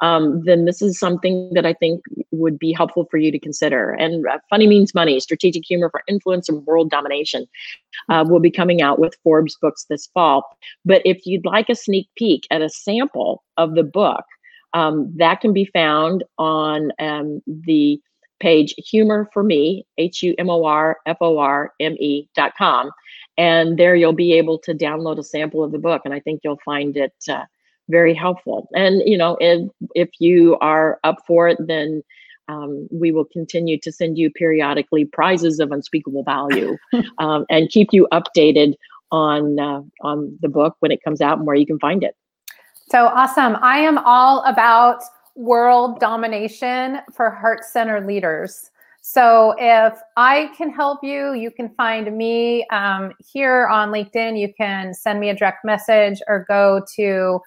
Um, 0.00 0.42
then 0.44 0.64
this 0.64 0.82
is 0.82 0.98
something 0.98 1.52
that 1.54 1.64
i 1.64 1.72
think 1.72 2.02
would 2.32 2.58
be 2.58 2.72
helpful 2.72 3.06
for 3.10 3.18
you 3.18 3.30
to 3.30 3.38
consider. 3.38 3.92
And 3.92 4.26
uh, 4.26 4.38
funny 4.50 4.66
means 4.66 4.94
money 4.94 5.18
strategic 5.20 5.64
humor 5.64 5.90
for 5.90 6.02
influence 6.08 6.48
and 6.48 6.66
world 6.66 6.90
domination 6.90 7.46
uh, 8.08 8.24
will 8.28 8.40
be 8.40 8.50
coming 8.50 8.82
out 8.82 8.98
with 8.98 9.16
forbes 9.22 9.56
books 9.60 9.84
this 9.84 10.06
fall. 10.08 10.56
But 10.84 11.02
if 11.04 11.26
you'd 11.26 11.46
like 11.46 11.68
a 11.68 11.74
sneak 11.74 12.08
peek 12.16 12.46
at 12.50 12.62
a 12.62 12.68
sample 12.68 13.42
of 13.56 13.74
the 13.74 13.84
book 13.84 14.24
um, 14.74 15.12
that 15.16 15.40
can 15.40 15.52
be 15.52 15.70
found 15.72 16.24
on 16.36 16.90
um, 16.98 17.40
the 17.46 18.00
page 18.40 18.74
humor 18.76 19.28
for 19.32 19.42
me 19.42 19.86
h-u-m-o-r-f-o-r-m-e 19.96 22.28
dot 22.34 22.52
com. 22.58 22.90
And 23.38 23.78
there 23.78 23.96
you'll 23.96 24.12
be 24.12 24.34
able 24.34 24.58
to 24.58 24.74
download 24.74 25.18
a 25.18 25.22
sample 25.22 25.64
of 25.64 25.72
the 25.72 25.78
book 25.78 26.02
and 26.04 26.12
i 26.12 26.20
think 26.20 26.42
you'll 26.44 26.60
find 26.64 26.96
it 26.96 27.14
uh, 27.28 27.44
very 27.88 28.14
helpful. 28.14 28.68
And 28.74 29.02
you 29.06 29.16
know 29.16 29.38
if, 29.40 29.70
if 29.94 30.10
you 30.18 30.58
are 30.60 30.98
up 31.04 31.18
for 31.26 31.48
it 31.48 31.58
then 31.60 32.02
um, 32.48 32.88
we 32.92 33.12
will 33.12 33.24
continue 33.24 33.78
to 33.80 33.90
send 33.90 34.18
you 34.18 34.30
periodically 34.30 35.06
prizes 35.06 35.60
of 35.60 35.72
unspeakable 35.72 36.24
value 36.24 36.76
um, 37.18 37.46
and 37.48 37.70
keep 37.70 37.88
you 37.92 38.06
updated 38.12 38.74
on 39.10 39.60
uh, 39.60 39.80
on 40.02 40.36
the 40.42 40.48
book 40.48 40.76
when 40.80 40.90
it 40.90 41.02
comes 41.02 41.20
out 41.20 41.38
and 41.38 41.46
where 41.46 41.56
you 41.56 41.66
can 41.66 41.78
find 41.78 42.02
it 42.02 42.16
so 42.94 43.08
awesome. 43.08 43.56
I 43.60 43.78
am 43.78 43.98
all 43.98 44.44
about 44.44 45.02
world 45.34 45.98
domination 45.98 47.00
for 47.12 47.28
heart 47.28 47.64
center 47.64 48.00
leaders. 48.00 48.70
So 49.02 49.56
if 49.58 49.98
I 50.16 50.52
can 50.56 50.70
help 50.70 51.02
you, 51.02 51.32
you 51.32 51.50
can 51.50 51.70
find 51.70 52.16
me 52.16 52.64
um, 52.68 53.12
here 53.18 53.66
on 53.66 53.90
LinkedIn. 53.90 54.38
You 54.38 54.54
can 54.54 54.94
send 54.94 55.18
me 55.18 55.30
a 55.30 55.34
direct 55.34 55.64
message 55.64 56.22
or 56.28 56.44
go 56.46 56.86
to 56.94 57.40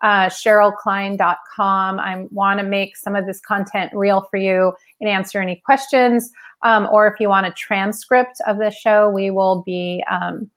uh, 0.00 0.30
CherylKlein.com. 0.30 2.00
I 2.00 2.26
want 2.30 2.60
to 2.60 2.64
make 2.64 2.96
some 2.96 3.14
of 3.14 3.26
this 3.26 3.40
content 3.40 3.92
real 3.92 4.26
for 4.30 4.38
you 4.38 4.72
and 5.02 5.10
answer 5.10 5.38
any 5.38 5.56
questions. 5.66 6.32
Um, 6.62 6.88
or 6.90 7.06
if 7.08 7.20
you 7.20 7.28
want 7.28 7.46
a 7.46 7.50
transcript 7.50 8.40
of 8.46 8.56
the 8.56 8.70
show, 8.70 9.10
we 9.10 9.30
will 9.30 9.62
be 9.66 10.02
um, 10.10 10.50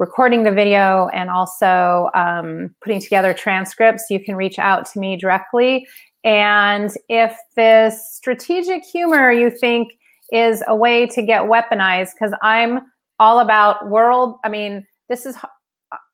recording 0.00 0.44
the 0.44 0.50
video 0.50 1.08
and 1.08 1.28
also 1.28 2.08
um, 2.14 2.74
putting 2.82 3.00
together 3.00 3.34
transcripts, 3.34 4.06
you 4.08 4.18
can 4.18 4.34
reach 4.34 4.58
out 4.58 4.90
to 4.90 4.98
me 4.98 5.14
directly. 5.14 5.86
And 6.24 6.90
if 7.10 7.36
this 7.54 8.14
strategic 8.14 8.82
humor 8.82 9.30
you 9.30 9.50
think 9.50 9.92
is 10.32 10.64
a 10.66 10.74
way 10.74 11.06
to 11.08 11.22
get 11.22 11.42
weaponized, 11.42 12.12
because 12.14 12.34
I'm 12.42 12.80
all 13.18 13.40
about 13.40 13.90
world, 13.90 14.38
I 14.42 14.48
mean, 14.48 14.86
this 15.10 15.26
is, 15.26 15.36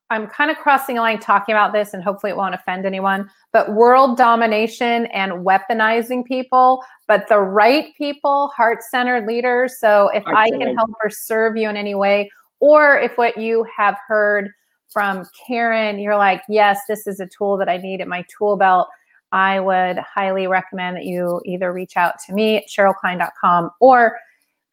I'm 0.09 0.27
kind 0.27 0.51
of 0.51 0.57
crossing 0.57 0.97
a 0.97 1.01
line 1.01 1.19
talking 1.19 1.55
about 1.55 1.71
this 1.71 1.93
and 1.93 2.03
hopefully 2.03 2.31
it 2.31 2.37
won't 2.37 2.55
offend 2.55 2.85
anyone, 2.85 3.29
but 3.53 3.73
world 3.73 4.17
domination 4.17 5.05
and 5.07 5.45
weaponizing 5.45 6.25
people, 6.25 6.83
but 7.07 7.29
the 7.29 7.39
right 7.39 7.95
people, 7.97 8.49
heart 8.49 8.83
centered 8.83 9.27
leaders. 9.27 9.79
So 9.79 10.09
if 10.13 10.25
I 10.27 10.49
can 10.49 10.75
help 10.75 10.91
or 11.01 11.09
serve 11.09 11.55
you 11.55 11.69
in 11.69 11.77
any 11.77 11.95
way, 11.95 12.29
or 12.59 12.97
if 12.97 13.17
what 13.17 13.37
you 13.37 13.65
have 13.75 13.97
heard 14.07 14.51
from 14.89 15.25
Karyn, 15.47 16.01
you're 16.01 16.17
like, 16.17 16.41
yes, 16.49 16.79
this 16.87 17.07
is 17.07 17.19
a 17.19 17.27
tool 17.27 17.57
that 17.57 17.69
I 17.69 17.77
need 17.77 18.01
in 18.01 18.09
my 18.09 18.25
tool 18.37 18.57
belt, 18.57 18.87
I 19.31 19.59
would 19.59 19.97
highly 19.97 20.47
recommend 20.47 20.97
that 20.97 21.05
you 21.05 21.41
either 21.45 21.73
reach 21.73 21.97
out 21.97 22.15
to 22.25 22.33
me 22.33 22.57
at 22.57 22.67
CherylKlein.com 22.67 23.71
or 23.79 24.17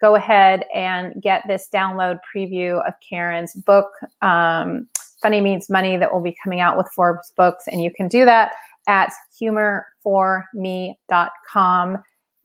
go 0.01 0.15
ahead 0.15 0.65
and 0.75 1.21
get 1.23 1.43
this 1.49 1.69
download 1.73 2.19
preview 2.35 2.87
of 2.87 2.95
Karyn's 3.11 3.55
book, 3.55 3.91
um, 4.23 4.89
Funny 5.21 5.41
Means 5.41 5.71
Money, 5.71 5.97
that 5.97 6.13
will 6.13 6.21
be 6.21 6.37
coming 6.43 6.61
out 6.61 6.77
with 6.77 6.89
Forbes 6.95 7.33
Books. 7.37 7.65
And 7.67 7.83
you 7.83 7.91
can 7.91 8.09
do 8.09 8.25
that 8.25 8.53
at 8.87 9.13
humorforme.com. 9.41 12.03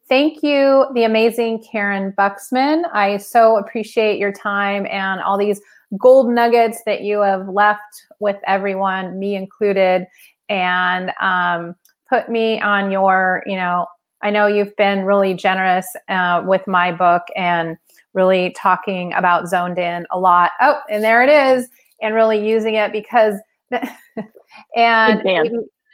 Thank 0.09 0.41
you, 0.41 0.87
the 0.95 1.03
amazing 1.03 1.63
Karyn 1.63 2.15
Buxman. 2.15 2.81
I 2.91 3.17
so 3.17 3.57
appreciate 3.57 4.17
your 4.17 4.31
time 4.31 4.87
and 4.87 5.21
all 5.21 5.37
these 5.37 5.61
gold 5.99 6.31
nuggets 6.31 6.81
that 6.87 7.01
you 7.01 7.21
have 7.21 7.47
left 7.47 8.07
with 8.19 8.37
everyone, 8.47 9.19
me 9.19 9.35
included, 9.35 10.07
and 10.49 11.11
um, 11.21 11.75
put 12.09 12.27
me 12.27 12.59
on 12.59 12.89
your, 12.89 13.43
you 13.45 13.55
know, 13.55 13.85
I 14.23 14.31
know 14.31 14.47
you've 14.47 14.75
been 14.77 15.05
really 15.05 15.35
generous 15.35 15.85
uh, 16.07 16.41
with 16.43 16.65
my 16.65 16.91
book 16.91 17.21
and 17.35 17.77
really 18.15 18.55
talking 18.57 19.13
about 19.13 19.47
zoned 19.47 19.77
in 19.77 20.07
a 20.11 20.19
lot. 20.19 20.51
Oh, 20.59 20.79
and 20.89 21.03
there 21.03 21.21
it 21.21 21.29
is, 21.29 21.69
and 22.01 22.15
really 22.15 22.43
using 22.43 22.73
it 22.73 22.91
because, 22.91 23.35
and 24.75 25.21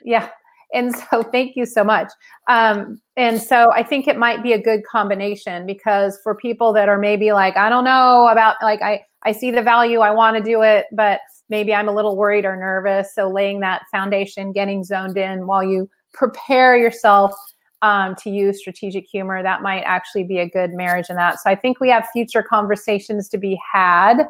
yeah, 0.06 0.30
and 0.74 0.96
so 0.96 1.24
thank 1.32 1.56
you 1.56 1.66
so 1.66 1.84
much. 1.84 2.12
Um, 2.48 3.02
and 3.18 3.42
so 3.42 3.72
I 3.72 3.84
think 3.84 4.08
it 4.08 4.18
might 4.18 4.44
be 4.44 4.54
a 4.54 4.62
good 4.62 4.86
combination 4.86 5.66
because 5.66 6.20
for 6.24 6.36
people 6.36 6.74
that 6.74 6.90
are 6.90 6.98
maybe 6.98 7.32
like, 7.32 7.58
I 7.58 7.70
don't 7.70 7.86
know 7.86 8.28
about 8.28 8.56
like 8.62 8.82
I 8.82 9.04
I 9.24 9.32
see 9.32 9.52
the 9.52 9.64
value, 9.64 10.00
I 10.00 10.12
want 10.12 10.38
to 10.38 10.44
do 10.44 10.62
it, 10.62 10.86
but 10.92 11.20
maybe 11.50 11.74
I'm 11.74 11.88
a 11.88 11.92
little 11.94 12.16
worried 12.16 12.46
or 12.46 12.56
nervous. 12.56 13.14
So 13.14 13.30
laying 13.30 13.60
that 13.62 13.84
foundation, 13.92 14.52
getting 14.52 14.84
zoned 14.84 15.18
in 15.18 15.48
while 15.48 15.64
you 15.64 15.90
prepare 16.14 16.78
yourself 16.78 17.34
um, 17.82 18.16
to 18.24 18.30
use 18.30 18.60
strategic 18.60 19.06
humor, 19.08 19.44
that 19.44 19.62
might 19.62 19.82
actually 19.82 20.24
be 20.24 20.40
a 20.40 20.50
good 20.50 20.74
marriage 20.74 21.08
in 21.10 21.16
that. 21.18 21.40
So 21.40 21.50
I 21.50 21.56
think 21.56 21.80
we 21.80 21.90
have 21.90 22.08
future 22.14 22.44
conversations 22.44 23.30
to 23.30 23.38
be 23.38 23.60
had. 23.72 24.28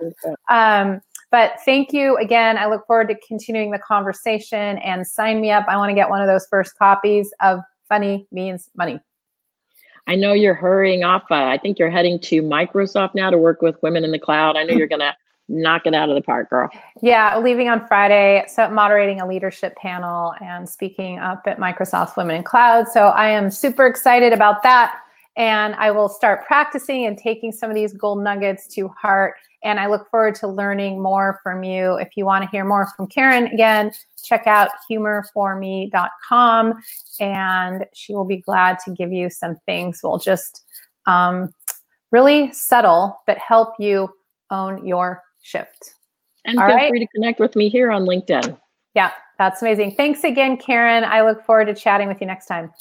Um, 0.50 1.02
but 1.31 1.53
thank 1.65 1.93
you 1.93 2.17
again. 2.17 2.57
I 2.57 2.67
look 2.67 2.85
forward 2.88 3.09
to 3.09 3.15
continuing 3.27 3.71
the 3.71 3.79
conversation 3.79 4.77
and 4.79 5.05
sign 5.05 5.41
me 5.41 5.51
up. 5.51 5.65
I 5.67 5.77
want 5.77 5.89
to 5.89 5.95
get 5.95 6.09
one 6.09 6.21
of 6.21 6.27
those 6.27 6.47
first 6.47 6.77
copies 6.77 7.33
of 7.41 7.59
Funny 7.88 8.27
Means 8.31 8.69
Money. 8.75 8.99
I 10.07 10.15
know 10.15 10.33
you're 10.33 10.53
hurrying 10.53 11.03
off. 11.03 11.23
Uh, 11.31 11.45
I 11.45 11.57
think 11.57 11.79
you're 11.79 11.89
heading 11.89 12.19
to 12.19 12.41
Microsoft 12.41 13.15
now 13.15 13.29
to 13.31 13.38
work 13.38 13.61
with 13.61 13.75
Women 13.81 14.03
in 14.03 14.11
the 14.11 14.19
Cloud. 14.19 14.55
I 14.55 14.63
know 14.63 14.75
you're 14.75 14.88
going 14.88 14.99
to 14.99 15.15
knock 15.47 15.85
it 15.85 15.93
out 15.93 16.09
of 16.09 16.15
the 16.15 16.21
park, 16.21 16.49
girl. 16.49 16.69
Yeah, 17.01 17.38
leaving 17.39 17.69
on 17.69 17.85
Friday, 17.88 18.45
so 18.47 18.69
moderating 18.69 19.21
a 19.21 19.27
leadership 19.27 19.75
panel 19.75 20.33
and 20.41 20.67
speaking 20.67 21.19
up 21.19 21.43
at 21.45 21.59
Microsoft 21.59 22.17
Women 22.17 22.38
in 22.38 22.43
Cloud. 22.43 22.88
So 22.88 23.07
I 23.07 23.29
am 23.29 23.51
super 23.51 23.85
excited 23.85 24.33
about 24.33 24.63
that. 24.63 24.99
And 25.38 25.76
I 25.76 25.91
will 25.91 26.10
start 26.10 26.45
practicing 26.45 27.06
and 27.06 27.17
taking 27.17 27.52
some 27.52 27.69
of 27.69 27.76
these 27.76 27.93
gold 27.93 28.24
nuggets 28.24 28.67
to 28.76 28.88
heart 28.89 29.36
and 29.65 29.80
I 29.80 29.88
look 29.88 30.10
forward 30.12 30.36
to 30.36 30.48
learning 30.48 31.02
more 31.02 31.39
from 31.41 31.63
you. 31.63 31.95
If 31.95 32.10
you 32.15 32.24
want 32.24 32.43
to 32.43 32.50
hear 32.52 32.63
more 32.63 32.88
from 32.95 33.08
Karyn, 33.08 33.52
again, 33.52 33.91
check 34.24 34.45
out 34.45 34.69
humorforme.com 34.89 36.74
and 37.19 37.86
she 37.93 38.13
will 38.13 38.26
be 38.26 38.38
glad 38.38 38.78
to 38.86 38.91
give 38.91 39.12
you 39.12 39.32
some 39.32 39.56
things. 39.65 40.02
We'll 40.04 40.19
just 40.19 40.63
um, 41.08 41.50
really 42.12 42.54
settle, 42.54 43.19
but 43.26 43.39
help 43.39 43.74
you 43.80 44.10
own 44.52 44.86
your 44.86 45.24
shift. 45.41 45.95
And 46.45 46.60
All 46.60 46.67
feel 46.67 46.76
right? 46.76 46.89
free 46.91 47.00
to 47.00 47.08
connect 47.08 47.39
with 47.39 47.56
me 47.56 47.67
here 47.67 47.89
on 47.89 48.06
LinkedIn. 48.06 48.56
Yeah, 48.93 49.12
that's 49.39 49.63
amazing. 49.63 49.95
Thanks 49.95 50.24
again, 50.24 50.58
Karyn. 50.58 51.04
I 51.04 51.24
look 51.24 51.43
forward 51.43 51.65
to 51.65 51.74
chatting 51.74 52.08
with 52.08 52.21
you 52.21 52.28
next 52.28 52.45
time. 52.45 52.71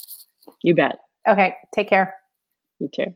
You 0.61 0.75
bet. 0.75 0.99
Okay, 1.27 1.55
take 1.73 1.89
care. 1.89 2.13
You 2.79 2.89
too. 2.93 3.15